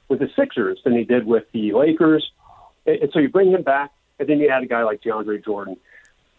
[0.08, 2.32] with the Sixers than he did with the Lakers.
[2.86, 5.76] And so you bring him back, and then you add a guy like DeAndre Jordan.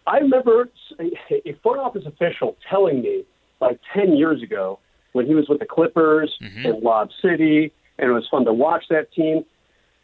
[0.06, 0.68] I remember
[0.98, 3.24] a front office official telling me
[3.60, 4.80] like 10 years ago
[5.12, 6.66] when he was with the Clippers mm-hmm.
[6.66, 9.44] in Lob City, and it was fun to watch that team.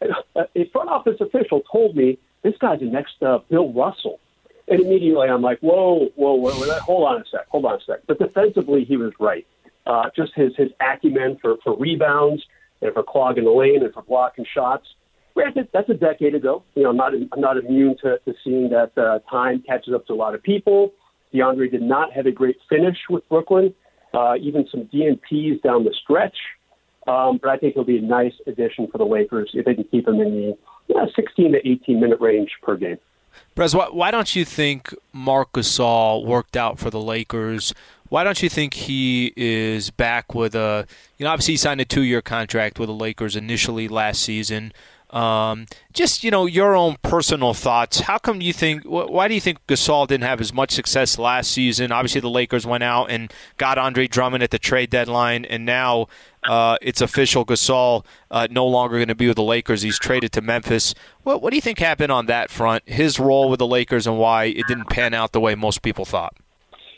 [0.01, 4.19] A front office official told me this guy's the next uh, Bill Russell.
[4.67, 7.83] And immediately I'm like, whoa, whoa, whoa, whoa, hold on a sec, hold on a
[7.85, 7.99] sec.
[8.07, 9.47] But defensively, he was right.
[9.85, 12.43] Uh, just his his acumen for, for rebounds
[12.81, 14.85] and for clogging the lane and for blocking shots.
[15.33, 16.63] Granted, that's a decade ago.
[16.75, 20.05] You know, I'm not I'm not immune to, to seeing that uh, time catches up
[20.07, 20.93] to a lot of people.
[21.33, 23.73] DeAndre did not have a great finish with Brooklyn,
[24.13, 26.37] uh, even some DNPs down the stretch.
[27.07, 29.85] Um, but I think he'll be a nice addition for the Lakers if they can
[29.85, 30.57] keep him in the
[30.95, 32.97] know, 16 to 18 minute range per game.
[33.55, 37.73] Brez, why, why don't you think Marc Gasol worked out for the Lakers?
[38.09, 41.85] Why don't you think he is back with a, you know, obviously he signed a
[41.85, 44.71] two year contract with the Lakers initially last season.
[45.09, 48.01] Um, just you know your own personal thoughts.
[48.01, 48.83] How come you think?
[48.83, 51.93] Why do you think Gasol didn't have as much success last season?
[51.93, 56.07] Obviously, the Lakers went out and got Andre Drummond at the trade deadline, and now
[56.45, 57.45] uh, it's official.
[57.45, 59.81] Gasol uh, no longer going to be with the Lakers.
[59.81, 60.93] He's traded to Memphis.
[61.23, 62.83] What, what do you think happened on that front?
[62.85, 66.03] His role with the Lakers and why it didn't pan out the way most people
[66.03, 66.35] thought.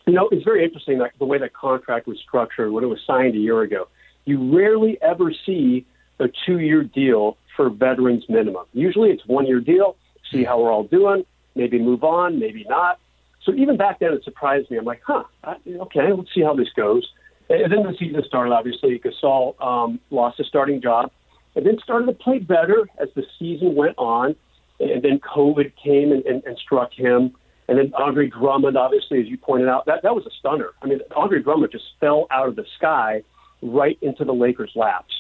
[0.07, 2.99] You know, it's very interesting that the way that contract was structured when it was
[3.05, 3.87] signed a year ago.
[4.25, 5.85] You rarely ever see
[6.19, 8.65] a two-year deal for veterans minimum.
[8.71, 9.97] Usually it's one year deal,
[10.31, 12.99] see how we're all doing, maybe move on, maybe not.
[13.43, 14.77] So even back then it surprised me.
[14.77, 15.25] I'm like, huh,
[15.67, 17.05] okay, let's see how this goes.
[17.49, 18.97] And then the season started, obviously.
[18.97, 21.11] Gasol um, lost his starting job
[21.53, 24.37] and then started to play better as the season went on.
[24.79, 27.35] And then COVID came and, and, and struck him.
[27.67, 30.69] And then Andre Drummond, obviously, as you pointed out, that, that was a stunner.
[30.81, 33.23] I mean, Andre Drummond just fell out of the sky
[33.61, 35.13] right into the Lakers' laps.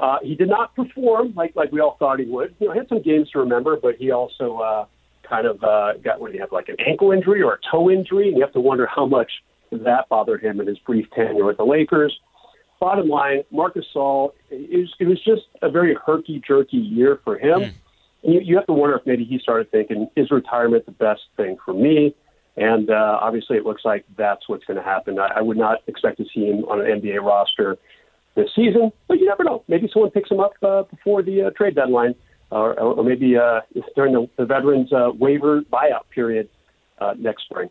[0.00, 2.54] Uh, he did not perform like like we all thought he would.
[2.58, 4.86] You know, he had some games to remember, but he also uh,
[5.28, 8.28] kind of uh, got what you have like an ankle injury or a toe injury,
[8.28, 9.30] and you have to wonder how much
[9.70, 12.18] that bothered him in his brief tenure with the Lakers.
[12.80, 17.36] Bottom line, Marc Gasol, it was, it was just a very herky jerky year for
[17.38, 17.60] him.
[17.60, 17.74] Mm.
[18.22, 21.20] And you, you have to wonder if maybe he started thinking, is retirement the best
[21.36, 22.14] thing for me?
[22.56, 25.18] And uh, obviously, it looks like that's what's going to happen.
[25.18, 27.76] I, I would not expect to see him on an NBA roster
[28.34, 29.64] this season, but you never know.
[29.68, 32.14] Maybe someone picks him up uh, before the uh, trade deadline,
[32.50, 33.60] or, or maybe uh,
[33.94, 36.48] during the, the veterans uh, waiver buyout period
[36.98, 37.70] uh, next spring.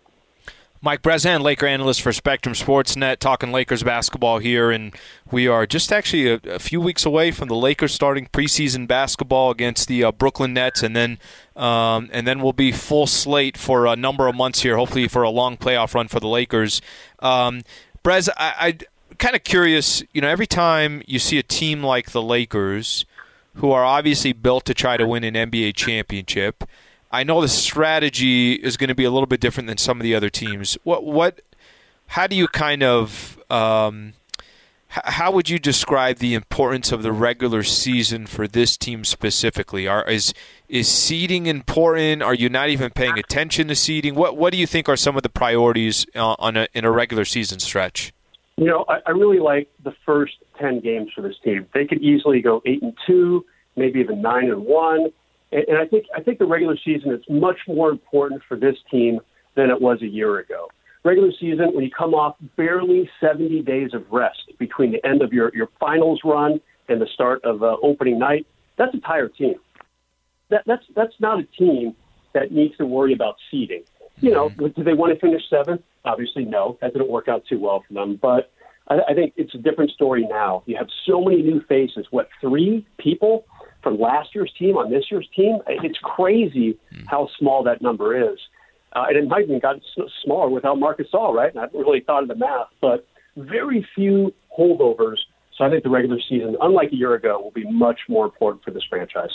[0.82, 4.96] Mike Bresnahan, Laker analyst for Spectrum Sportsnet, talking Lakers basketball here, and
[5.30, 9.52] we are just actually a, a few weeks away from the Lakers starting preseason basketball
[9.52, 11.20] against the uh, Brooklyn Nets, and then
[11.58, 15.22] um, and then we'll be full slate for a number of months here, hopefully for
[15.22, 16.82] a long playoff run for the Lakers.
[17.20, 17.64] Um,
[18.02, 18.78] Brez, I, I
[19.20, 20.02] kind of curious.
[20.14, 23.06] You know, every time you see a team like the Lakers,
[23.56, 26.64] who are obviously built to try to win an NBA championship,
[27.12, 30.04] I know the strategy is going to be a little bit different than some of
[30.04, 30.78] the other teams.
[30.84, 31.42] What what?
[32.08, 34.14] How do you kind of um,
[34.90, 39.88] how would you describe the importance of the regular season for this team specifically?
[39.88, 40.34] Are is
[40.68, 42.24] is seeding important?
[42.24, 44.16] Are you not even paying attention to seeding?
[44.16, 46.92] What what do you think are some of the priorities uh, on a, in a
[46.92, 48.14] regular season stretch?
[48.60, 51.66] You know, I, I really like the first ten games for this team.
[51.74, 53.46] They could easily go eight and two,
[53.78, 55.14] maybe even nine and one.
[55.54, 58.76] And, and I think I think the regular season is much more important for this
[58.92, 59.22] team
[59.56, 60.68] than it was a year ago.
[61.06, 65.32] regular season, when you come off barely 70 days of rest between the end of
[65.32, 68.46] your, your finals run and the start of uh, opening night,
[68.78, 69.56] that's a tired team.
[70.50, 71.96] That, that's, that's not a team
[72.34, 73.84] that needs to worry about seeding.
[74.22, 74.68] You know, mm-hmm.
[74.68, 75.82] do they want to finish seventh?
[76.06, 76.78] Obviously, no.
[76.82, 78.20] That didn't work out too well for them.
[78.22, 78.52] But
[78.88, 80.64] I, I think it's a different story now.
[80.66, 82.06] You have so many new faces.
[82.12, 83.46] What, three people
[83.84, 85.60] from last year's team on this year's team?
[85.68, 87.06] It's crazy mm-hmm.
[87.08, 88.40] how small that number is.
[88.94, 89.82] Uh, and it might even gotten
[90.24, 91.52] smaller without Marc Gasol, right?
[91.52, 93.06] And I haven't really thought of the math, but
[93.38, 95.18] very few holdovers.
[95.56, 98.64] So I think the regular season, unlike a year ago, will be much more important
[98.64, 99.30] for this franchise.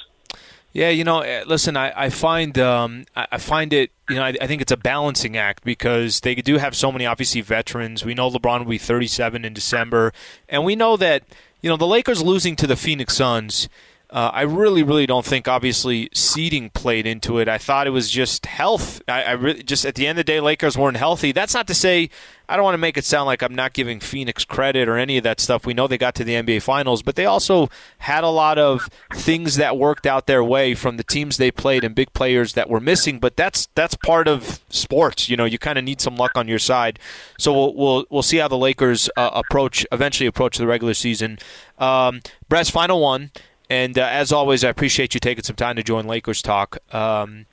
[0.74, 4.34] Yeah, you know, eh, listen, I, I find um, I find it, you know, I,
[4.40, 8.04] I, think it's a balancing act because they do have so many obviously veterans.
[8.04, 10.12] We know LeBron will be 37 in December,
[10.48, 11.22] and we know that
[11.62, 13.68] you know the Lakers losing to the Phoenix Suns
[14.14, 17.48] uh, I really, really don't think obviously seeding played into it.
[17.48, 19.02] I thought it was just health.
[19.08, 21.32] I, I really just at the end of the day, Lakers weren't healthy.
[21.32, 22.10] That's not to say
[22.48, 25.18] I don't want to make it sound like I'm not giving Phoenix credit or any
[25.18, 25.66] of that stuff.
[25.66, 28.88] We know they got to the NBA Finals, but they also had a lot of
[29.12, 32.70] things that worked out their way from the teams they played and big players that
[32.70, 33.18] were missing.
[33.18, 35.28] But that's that's part of sports.
[35.28, 37.00] You know, you kind of need some luck on your side.
[37.36, 41.40] So we'll we'll, we'll see how the Lakers uh, approach eventually approach the regular season.
[41.80, 43.32] Um, Brez final one.
[43.74, 46.78] And uh, as always, I appreciate you taking some time to join Lakers Talk.
[46.94, 47.46] Um,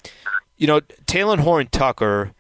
[0.56, 2.34] you know, Talen Horton Tucker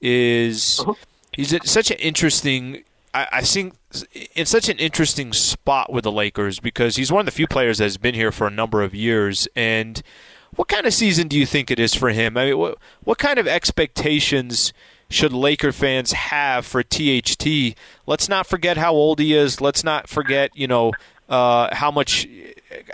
[0.00, 0.84] is
[1.32, 2.84] he's such an interesting.
[3.12, 3.74] I, I think
[4.36, 7.78] in such an interesting spot with the Lakers because he's one of the few players
[7.78, 9.48] that has been here for a number of years.
[9.56, 10.00] And
[10.54, 12.36] what kind of season do you think it is for him?
[12.36, 14.72] I mean, what what kind of expectations?
[15.08, 17.76] should Laker fans have for THT?
[18.08, 19.60] Let's not forget how old he is.
[19.60, 20.90] Let's not forget, you know,
[21.28, 22.26] uh, how much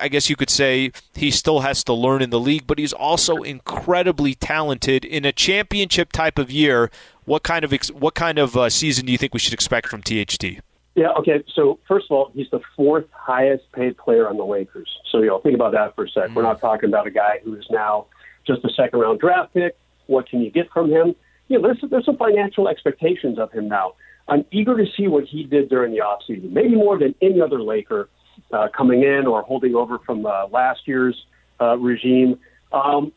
[0.00, 2.92] I guess you could say he still has to learn in the league, but he's
[2.92, 6.90] also incredibly talented in a championship type of year.
[7.24, 10.02] What kind of what kind of uh, season do you think we should expect from
[10.02, 10.60] THT?
[10.94, 11.12] Yeah.
[11.18, 11.42] Okay.
[11.54, 14.88] So first of all, he's the fourth highest paid player on the Lakers.
[15.10, 16.34] So you know, think about that for a 2nd mm-hmm.
[16.34, 18.06] We're not talking about a guy who is now
[18.46, 19.76] just a second round draft pick.
[20.06, 21.14] What can you get from him?
[21.48, 23.94] You know, there's there's some financial expectations of him now.
[24.28, 27.60] I'm eager to see what he did during the offseason, maybe more than any other
[27.60, 28.08] Laker
[28.52, 31.26] uh, coming in or holding over from uh, last year's
[31.60, 32.38] uh, regime.
[32.72, 33.12] Um,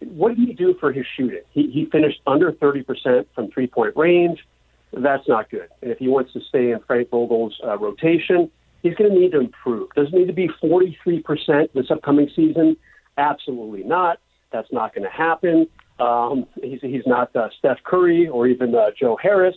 [0.00, 1.42] what did he do for his shooting?
[1.50, 4.44] He, he finished under 30% from three point range.
[4.92, 5.68] That's not good.
[5.82, 8.50] And if he wants to stay in Frank Vogel's uh, rotation,
[8.82, 9.90] he's going to need to improve.
[9.94, 12.76] Does it need to be 43% this upcoming season?
[13.18, 14.18] Absolutely not.
[14.52, 15.66] That's not going to happen.
[15.98, 19.56] Um, he's, he's not uh, Steph Curry or even uh, Joe Harris.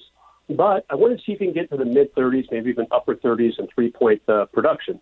[0.50, 2.88] But I want to see if he can get to the mid 30s, maybe even
[2.92, 5.00] upper 30s in three point uh, production.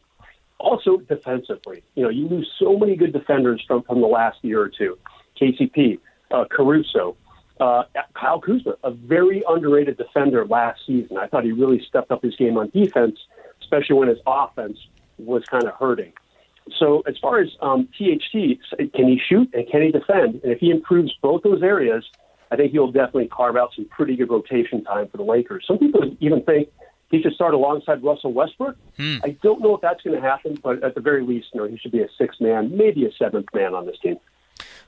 [0.59, 4.59] Also, defensively, you know, you lose so many good defenders from, from the last year
[4.59, 4.97] or two.
[5.39, 5.99] KCP,
[6.31, 7.15] uh, Caruso,
[7.59, 7.83] uh,
[8.19, 11.17] Kyle Kuzma, a very underrated defender last season.
[11.17, 13.19] I thought he really stepped up his game on defense,
[13.61, 14.79] especially when his offense
[15.17, 16.11] was kind of hurting.
[16.77, 18.59] So, as far as um, THT,
[18.93, 20.41] can he shoot and can he defend?
[20.43, 22.03] And if he improves both those areas,
[22.51, 25.65] I think he'll definitely carve out some pretty good rotation time for the Lakers.
[25.67, 26.69] Some people even think
[27.09, 28.75] he should start alongside Russell Westbrook.
[28.97, 29.17] Hmm.
[29.23, 31.67] I don't know if that's going to happen, but at the very least, you know,
[31.67, 34.17] he should be a sixth man, maybe a seventh man on this team.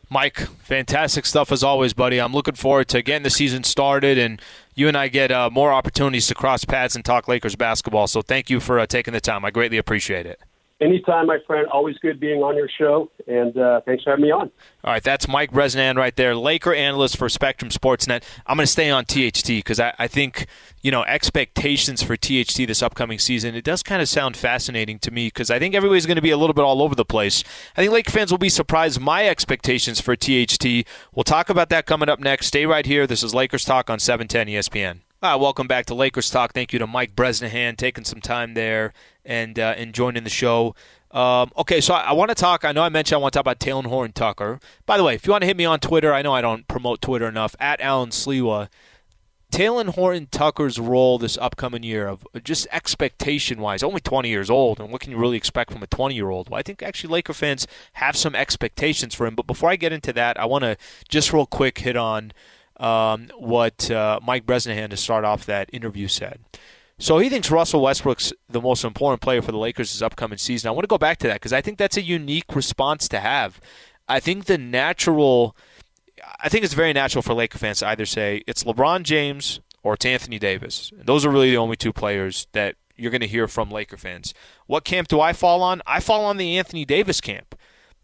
[0.09, 2.19] Mike, fantastic stuff as always, buddy.
[2.19, 4.41] I'm looking forward to getting the season started and
[4.73, 8.07] you and I get uh, more opportunities to cross paths and talk Lakers basketball.
[8.07, 9.45] So thank you for uh, taking the time.
[9.45, 10.39] I greatly appreciate it.
[10.81, 11.67] Anytime, my friend.
[11.67, 14.49] Always good being on your show, and uh, thanks for having me on.
[14.85, 18.23] All right, that's Mike Bresnahan right there, Laker analyst for Spectrum Sportsnet.
[18.47, 20.47] I'm going to stay on THT because I, I, think
[20.81, 23.55] you know expectations for THT this upcoming season.
[23.55, 26.31] It does kind of sound fascinating to me because I think everybody's going to be
[26.31, 27.43] a little bit all over the place.
[27.75, 29.01] I think Laker fans will be surprised.
[29.01, 30.87] My expectations for THT.
[31.13, 32.47] We'll talk about that coming up next.
[32.47, 33.05] Stay right here.
[33.05, 34.99] This is Lakers Talk on 710 ESPN.
[35.21, 36.53] Uh, welcome back to Lakers Talk.
[36.53, 38.93] Thank you to Mike Bresnahan taking some time there
[39.25, 40.75] and uh, and joining the show.
[41.11, 42.63] Um, okay, so I, I want to talk.
[42.63, 44.61] I know I mentioned I want to talk about Talen Horton Tucker.
[44.85, 46.65] By the way, if you want to hit me on Twitter, I know I don't
[46.69, 47.53] promote Twitter enough.
[47.59, 48.69] At Alan Sliwa,
[49.51, 54.79] Talen Horton Tucker's role this upcoming year of just expectation wise, only 20 years old,
[54.79, 56.49] and what can you really expect from a 20 year old?
[56.49, 59.35] Well, I think actually Laker fans have some expectations for him.
[59.35, 60.77] But before I get into that, I want to
[61.09, 62.31] just real quick hit on
[62.79, 66.39] um, what uh, Mike Bresnahan to start off that interview said.
[66.97, 70.67] So he thinks Russell Westbrook's the most important player for the Lakers this upcoming season.
[70.67, 73.19] I want to go back to that because I think that's a unique response to
[73.19, 73.61] have.
[74.07, 75.55] I think the natural,
[76.41, 79.93] I think it's very natural for Laker fans to either say it's LeBron James or
[79.93, 80.91] it's Anthony Davis.
[80.93, 84.33] Those are really the only two players that you're going to hear from Laker fans.
[84.67, 85.81] What camp do I fall on?
[85.87, 87.55] I fall on the Anthony Davis camp.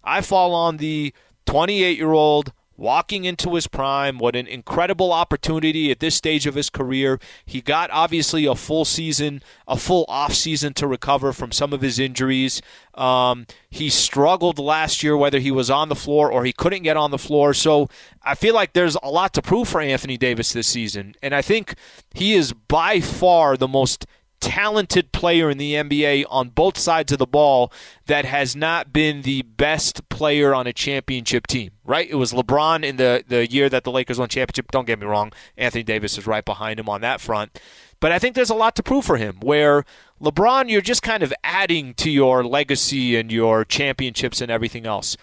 [0.06, 1.14] I fall on the
[1.46, 4.18] 28 year old walking into his prime.
[4.18, 7.20] What an incredible opportunity at this stage of his career.
[7.46, 11.82] He got obviously a full season, a full off season to recover from some of
[11.82, 12.62] his injuries.
[12.94, 16.98] Um, he struggled last year, whether he was on the floor or he couldn't get
[16.98, 17.54] on the floor.
[17.54, 17.90] So
[18.24, 21.16] I feel like there's a lot to prove for Anthony Davis this season.
[21.22, 21.76] And I think
[22.14, 24.06] he is by far the most
[24.46, 27.74] talented player in the NBA on both sides of the ball
[28.06, 32.08] that has not been the best player on a championship team, right?
[32.08, 34.70] It was LeBron in the, the year that the Lakers won championship.
[34.72, 37.60] Don't get me wrong, Anthony Davis is right behind him on that front.
[38.00, 39.84] But I think there's a lot to prove for him where
[40.22, 45.18] LeBron, you're just kind of adding to your legacy and your championships and everything else.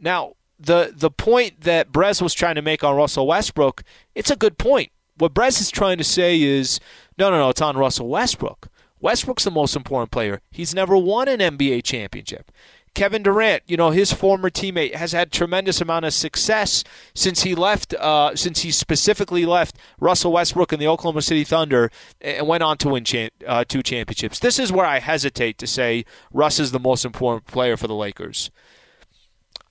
[0.00, 3.82] Now, the the point that Brez was trying to make on Russell Westbrook,
[4.14, 4.90] it's a good point.
[5.18, 6.80] What Brez is trying to say is
[7.18, 7.48] no, no, no.
[7.50, 8.68] It's on Russell Westbrook.
[9.00, 10.40] Westbrook's the most important player.
[10.50, 12.50] He's never won an NBA championship.
[12.94, 16.82] Kevin Durant, you know, his former teammate, has had tremendous amount of success
[17.14, 21.90] since he left, uh, since he specifically left Russell Westbrook and the Oklahoma City Thunder
[22.22, 24.38] and went on to win cha- uh, two championships.
[24.38, 27.94] This is where I hesitate to say Russ is the most important player for the
[27.94, 28.50] Lakers.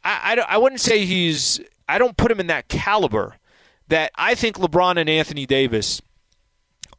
[0.04, 3.38] I, I, I wouldn't say he's, I don't put him in that caliber
[3.88, 6.00] that I think LeBron and Anthony Davis–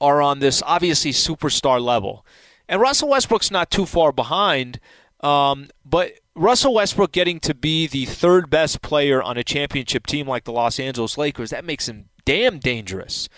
[0.01, 2.25] are on this obviously superstar level.
[2.69, 4.81] And Russell Westbrook's not too far behind,
[5.21, 10.27] um, but Russell Westbrook getting to be the third best player on a championship team
[10.27, 13.29] like the Los Angeles Lakers, that makes him damn dangerous.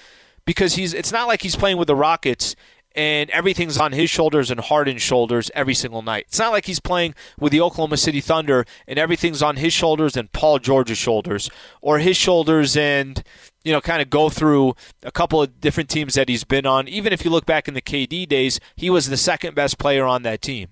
[0.44, 2.56] Because he's it's not like he's playing with the Rockets
[2.98, 6.24] and everything's on his shoulders and Harden's shoulders every single night.
[6.26, 10.16] It's not like he's playing with the Oklahoma City Thunder and everything's on his shoulders
[10.16, 11.48] and Paul George's shoulders,
[11.80, 13.22] or his shoulders and
[13.62, 14.74] you know, kind of go through
[15.04, 16.88] a couple of different teams that he's been on.
[16.88, 20.04] Even if you look back in the KD days, he was the second best player
[20.04, 20.68] on that team.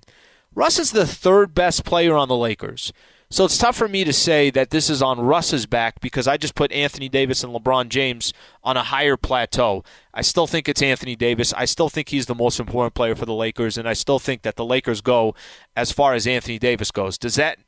[0.52, 2.92] Russ is the third best player on the Lakers.
[3.28, 6.36] So it's tough for me to say that this is on Russ's back because I
[6.36, 9.82] just put Anthony Davis and LeBron James on a higher plateau.
[10.14, 11.52] I still think it's Anthony Davis.
[11.54, 14.42] I still think he's the most important player for the Lakers, and I still think
[14.42, 15.34] that the Lakers go
[15.74, 17.18] as far as Anthony Davis goes.
[17.18, 17.58] Does that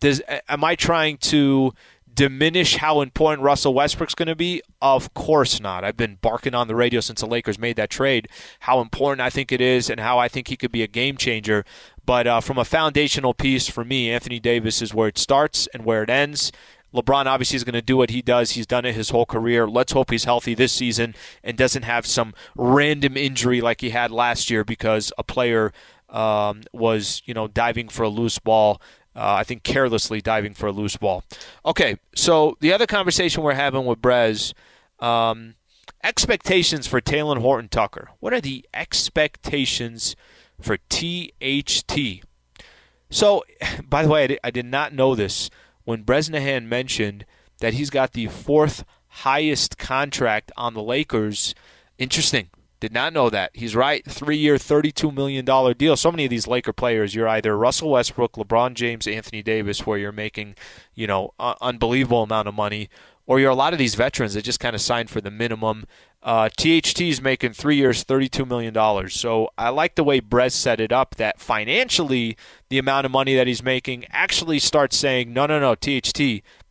[0.00, 1.72] does am I trying to
[2.12, 4.62] diminish how important Russell Westbrook's going to be?
[4.80, 5.84] Of course not.
[5.84, 8.28] I've been barking on the radio since the Lakers made that trade
[8.60, 11.16] how important I think it is and how I think he could be a game
[11.16, 11.64] changer.
[12.06, 15.84] But uh, from a foundational piece for me, Anthony Davis is where it starts and
[15.84, 16.52] where it ends.
[16.94, 18.52] LeBron obviously is going to do what he does.
[18.52, 19.66] He's done it his whole career.
[19.66, 24.12] Let's hope he's healthy this season and doesn't have some random injury like he had
[24.12, 25.72] last year because a player
[26.08, 28.80] um, was, you know, diving for a loose ball
[29.16, 31.22] uh, I think carelessly diving for a loose ball.
[31.64, 34.52] Okay, so the other conversation we're having with Brez,
[34.98, 35.54] um,
[36.02, 38.10] expectations for Talen Horton Tucker.
[38.20, 40.16] What are the expectations
[40.60, 42.24] for THT?
[43.10, 43.44] So,
[43.88, 45.50] by the way, I did, I did not know this
[45.84, 47.24] when Bresnahan mentioned
[47.60, 51.54] that he's got the fourth highest contract on the Lakers.
[51.98, 52.48] Interesting.
[52.80, 53.50] Did not know that.
[53.54, 54.04] He's right.
[54.04, 55.44] Three year, $32 million
[55.78, 55.96] deal.
[55.96, 59.96] So many of these Laker players, you're either Russell Westbrook, LeBron James, Anthony Davis, where
[59.96, 60.54] you're making,
[60.94, 62.90] you know, unbelievable amount of money,
[63.26, 65.86] or you're a lot of these veterans that just kind of signed for the minimum.
[66.22, 69.08] Uh, THT is making three years, $32 million.
[69.08, 72.36] So I like the way Brez set it up that financially,
[72.70, 76.20] the amount of money that he's making actually starts saying, no, no, no, THT,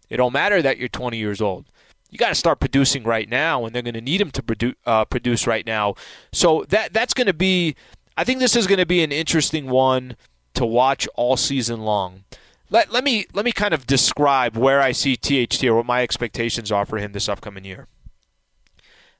[0.09, 1.65] it don't matter that you're 20 years old
[2.13, 4.75] you got to start producing right now, and they're going to need him to produ-
[4.85, 5.95] uh, produce right now.
[6.31, 7.75] So that that's going to be.
[8.15, 10.15] I think this is going to be an interesting one
[10.53, 12.23] to watch all season long.
[12.73, 16.01] Let, let me let me kind of describe where I see THT or what my
[16.01, 17.87] expectations are for him this upcoming year.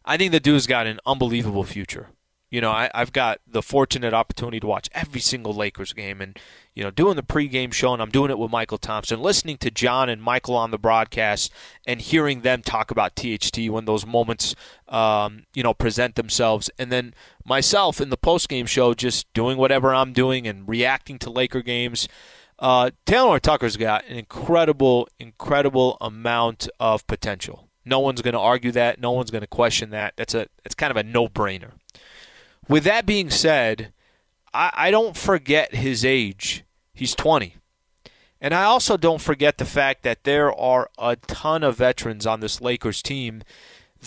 [0.04, 2.10] I think the dude's got an unbelievable future.
[2.50, 6.38] You know, I, have got the fortunate opportunity to watch every single Lakers game and,
[6.76, 9.72] you know, doing the pregame show, and I'm doing it with Mychal Thompson, listening to
[9.72, 11.52] John and Mychal on the broadcast
[11.88, 14.54] and hearing them talk about THT when those moments,
[14.88, 16.70] um, you know, present themselves.
[16.78, 21.32] And then myself in the postgame show just doing whatever I'm doing and reacting to
[21.32, 22.08] Laker games.
[22.64, 27.68] Uh, Taylor Tucker's got an incredible, incredible amount of potential.
[27.84, 29.02] No one's going to argue that.
[29.02, 30.14] No one's going to question that.
[30.16, 31.72] That's a it's kind of a no-brainer.
[32.70, 33.92] With that being said,
[34.54, 36.64] I, I don't forget his age.
[36.94, 37.58] He's 20.
[38.40, 42.40] And I also don't forget the fact that there are a ton of veterans on
[42.40, 43.44] this Lakers team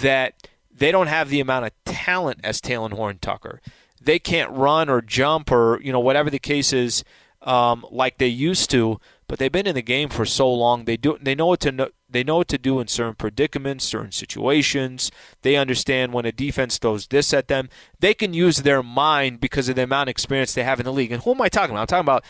[0.01, 3.61] that they don't have the amount of talent as Talen Horton Tucker.
[4.01, 7.05] They can't run or jump or you know whatever the case is
[7.47, 10.85] um, like they used to but they've been in the game for so long.
[10.85, 13.85] They do they know what to know, they know what to do in certain predicaments,
[13.85, 15.11] certain situations.
[15.43, 17.69] They understand when a defense throws this at them.
[17.99, 20.93] They can use their mind because of the amount of experience they have in the
[20.93, 21.13] league.
[21.13, 21.93] And who am I talking about?
[21.93, 22.25] I'm talking about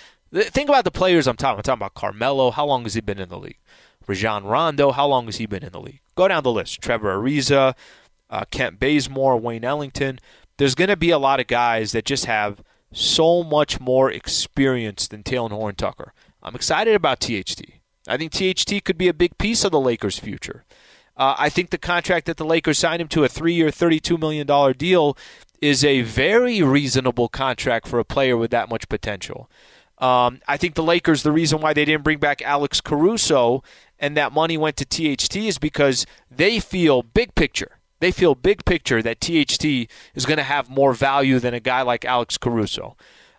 [0.52, 1.58] think about the players I'm talking.
[1.58, 2.50] I'm talking about Carmelo.
[2.50, 3.58] How long has he been in the league?
[4.06, 6.00] Rajon Rondo, how long has he been in the league?
[6.14, 6.80] Go down the list.
[6.80, 7.74] Trevor Ariza,
[8.30, 10.20] uh, Kent Bazemore, Wayne Ellington.
[10.58, 12.62] There's going to be a lot of guys that just have
[12.96, 16.12] so much more experience than Horton Tucker.
[16.42, 17.62] I'm excited about THT.
[18.08, 20.64] I think THT could be a big piece of the Lakers' future.
[21.16, 24.18] Uh, I think the contract that the Lakers signed him to, a three year, $32
[24.18, 25.16] million deal,
[25.60, 29.50] is a very reasonable contract for a player with that much potential.
[29.98, 33.62] Um, I think the Lakers, the reason why they didn't bring back Alex Caruso
[33.98, 37.78] and that money went to THT is because they feel big picture.
[38.00, 39.64] They feel big picture that THT
[40.14, 42.96] is going to have more value than a guy like Alex Caruso.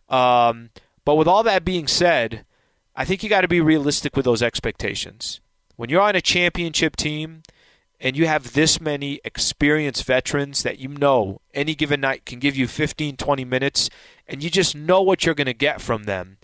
[0.10, 0.70] Um,
[1.06, 2.46] but with all that being said,
[2.96, 5.40] I think you got to be realistic with those expectations.
[5.76, 7.44] When you're on a championship team
[8.00, 12.56] and you have this many experienced veterans that you know any given night can give
[12.56, 13.90] you 15, 20 minutes,
[14.28, 16.38] and you just know what you're going to get from them,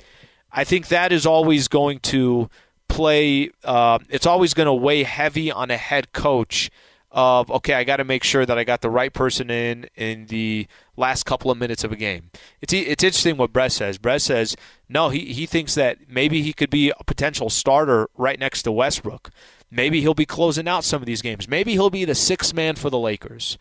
[0.52, 2.50] I think that is always going to
[2.88, 6.70] play, uh, it's always going to weigh heavy on a head coach
[7.14, 10.26] of okay, I got to make sure that I got the right person in in
[10.26, 12.32] the last couple of minutes of a game.
[12.60, 14.00] It's it's interesting what Brez says.
[14.00, 14.58] Brez says
[14.90, 18.72] no, he he thinks that maybe he could be a potential starter right next to
[18.72, 19.30] Westbrook.
[19.70, 21.48] Maybe he'll be closing out some of these games.
[21.48, 23.58] Maybe he'll be the sixth man for the Lakers.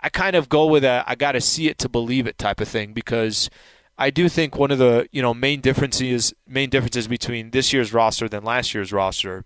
[0.00, 2.60] I kind of go with a I got to see it to believe it type
[2.60, 3.48] of thing because
[3.96, 7.92] I do think one of the you know main differences main differences between this year's
[7.92, 9.44] roster than last year's roster,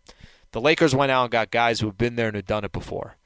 [0.53, 2.73] the Lakers went out and got guys who have been there and have done it
[2.73, 3.17] before.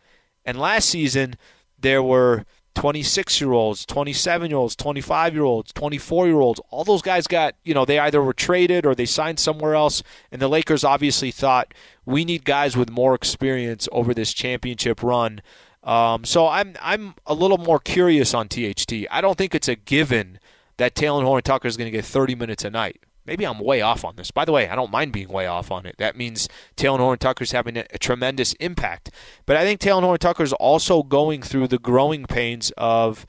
[0.48, 1.34] And last season
[1.78, 6.58] there were 26 year olds, 27 year olds, 25 year olds, 24 year olds.
[6.70, 10.02] All those guys got, you know, they either were traded or they signed somewhere else.
[10.32, 11.74] And the Lakers obviously thought
[12.06, 15.42] we need guys with more experience over this championship run.
[15.82, 19.06] Um, so I'm I'm a little more curious on THT.
[19.10, 20.38] I don't think it's a given
[20.78, 23.02] that Talen Horton Tucker is going to get 30 minutes a night.
[23.28, 24.30] Maybe I'm way off on this.
[24.30, 25.96] By the way, I don't mind being way off on it.
[25.98, 29.10] That means Talen Horton Tucker's having a, a tremendous impact.
[29.46, 33.26] But I think Talen Horton Tucker's also going through the growing pains of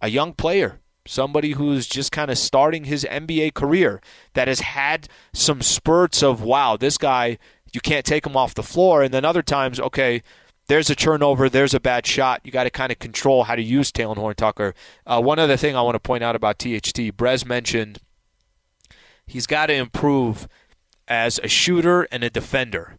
[0.00, 4.00] a young player somebody who's just kind of starting his NBA career
[4.32, 7.36] that has had some spurts of wow, this guy
[7.74, 10.22] you can't take him off the floor, and then other times, okay,
[10.66, 12.40] there's a turnover, there's a bad shot.
[12.44, 14.74] You got to kind of control how to use Talen Horton Tucker.
[15.06, 17.98] Uh, one other thing I want to point out about THT, Brez mentioned
[19.26, 20.48] he's got to improve
[21.08, 22.98] as a shooter and a defender.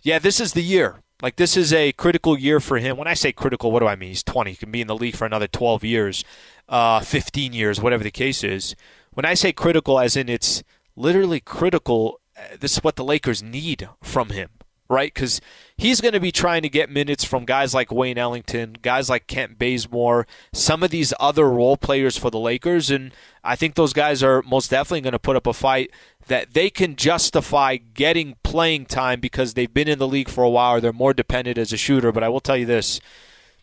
[0.00, 1.00] Yeah, this is the year.
[1.22, 2.96] Like this is a critical year for him.
[2.96, 4.10] When I say critical, what do I mean?
[4.10, 4.50] He's 20.
[4.50, 6.24] He can be in the league for another 12 years,
[6.68, 8.74] uh, 15 years, whatever the case is.
[9.12, 10.62] When I say critical, as in it's
[10.96, 14.50] literally critical, uh, this is what the Lakers need from him
[14.94, 15.12] right?
[15.12, 15.40] Because
[15.76, 19.26] he's going to be trying to get minutes from guys like Wayne Ellington, guys like
[19.26, 22.90] Kent Bazemore, some of these other role players for the Lakers.
[22.90, 25.90] And I think those guys are most definitely going to put up a fight
[26.28, 30.50] that they can justify getting playing time because they've been in the league for a
[30.50, 32.12] while or they're more dependent as a shooter.
[32.12, 33.00] But I will tell you this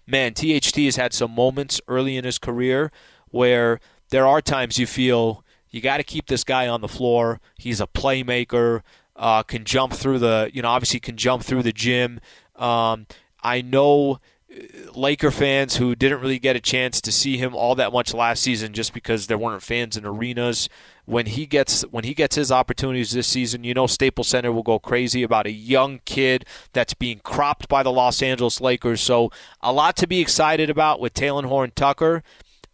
[0.06, 2.92] man, THT has had some moments early in his career
[3.30, 3.80] where
[4.10, 7.40] there are times you feel you got to keep this guy on the floor.
[7.58, 8.82] He's a playmaker
[9.22, 12.20] uh, can jump through the, you know, obviously can jump through the gym.
[12.56, 13.06] Um,
[13.44, 14.20] I know
[14.52, 18.16] uh, Laker fans who didn't really get a chance to see him all that much
[18.16, 20.70] last season just because there weren't fans in arenas.
[21.06, 24.64] When he gets when he gets his opportunities this season, you know Staples Center will
[24.64, 29.02] go crazy about a young kid that's being cropped by the Los Angeles Lakers.
[29.02, 32.24] So a lot to be excited about with Talen Horton Tucker.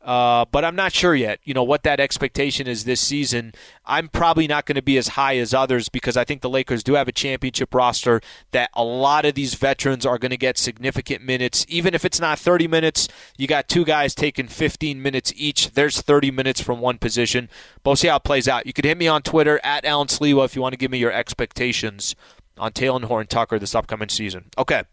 [0.08, 3.52] Uh, but I'm not sure yet, you know, what that expectation is this season.
[3.86, 6.82] I'm probably not going to be as high as others because I think the Lakers
[6.82, 10.58] do have a championship roster that a lot of these veterans are going to get
[10.58, 11.66] significant minutes.
[11.68, 15.72] Even if it's not 30 minutes, you got two guys taking 15 minutes each.
[15.72, 17.50] There's 30 minutes from one position.
[17.84, 18.66] But we'll see how it plays out.
[18.66, 21.00] You can hit me on Twitter at Alan Sliwa if you want to give me
[21.00, 22.16] your expectations
[22.58, 24.46] on Talen Horton Tucker this upcoming season.
[24.58, 24.84] Okay,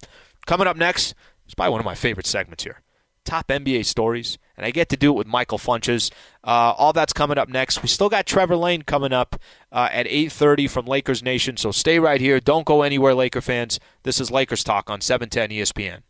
[0.44, 2.83] coming up next, it's probably one of my favorite segments here
[3.24, 6.10] top NBA stories, and I get to do it with Michael Funches.
[6.42, 7.82] Uh, all that's coming up next.
[7.82, 9.40] We still got Trevor Lane coming up
[9.72, 12.40] uh, at 8:30 from Lakers Nation, so stay right here.
[12.40, 13.80] Don't go anywhere, Laker fans.
[14.02, 16.02] This is Lakers Talk on 710 ESPN.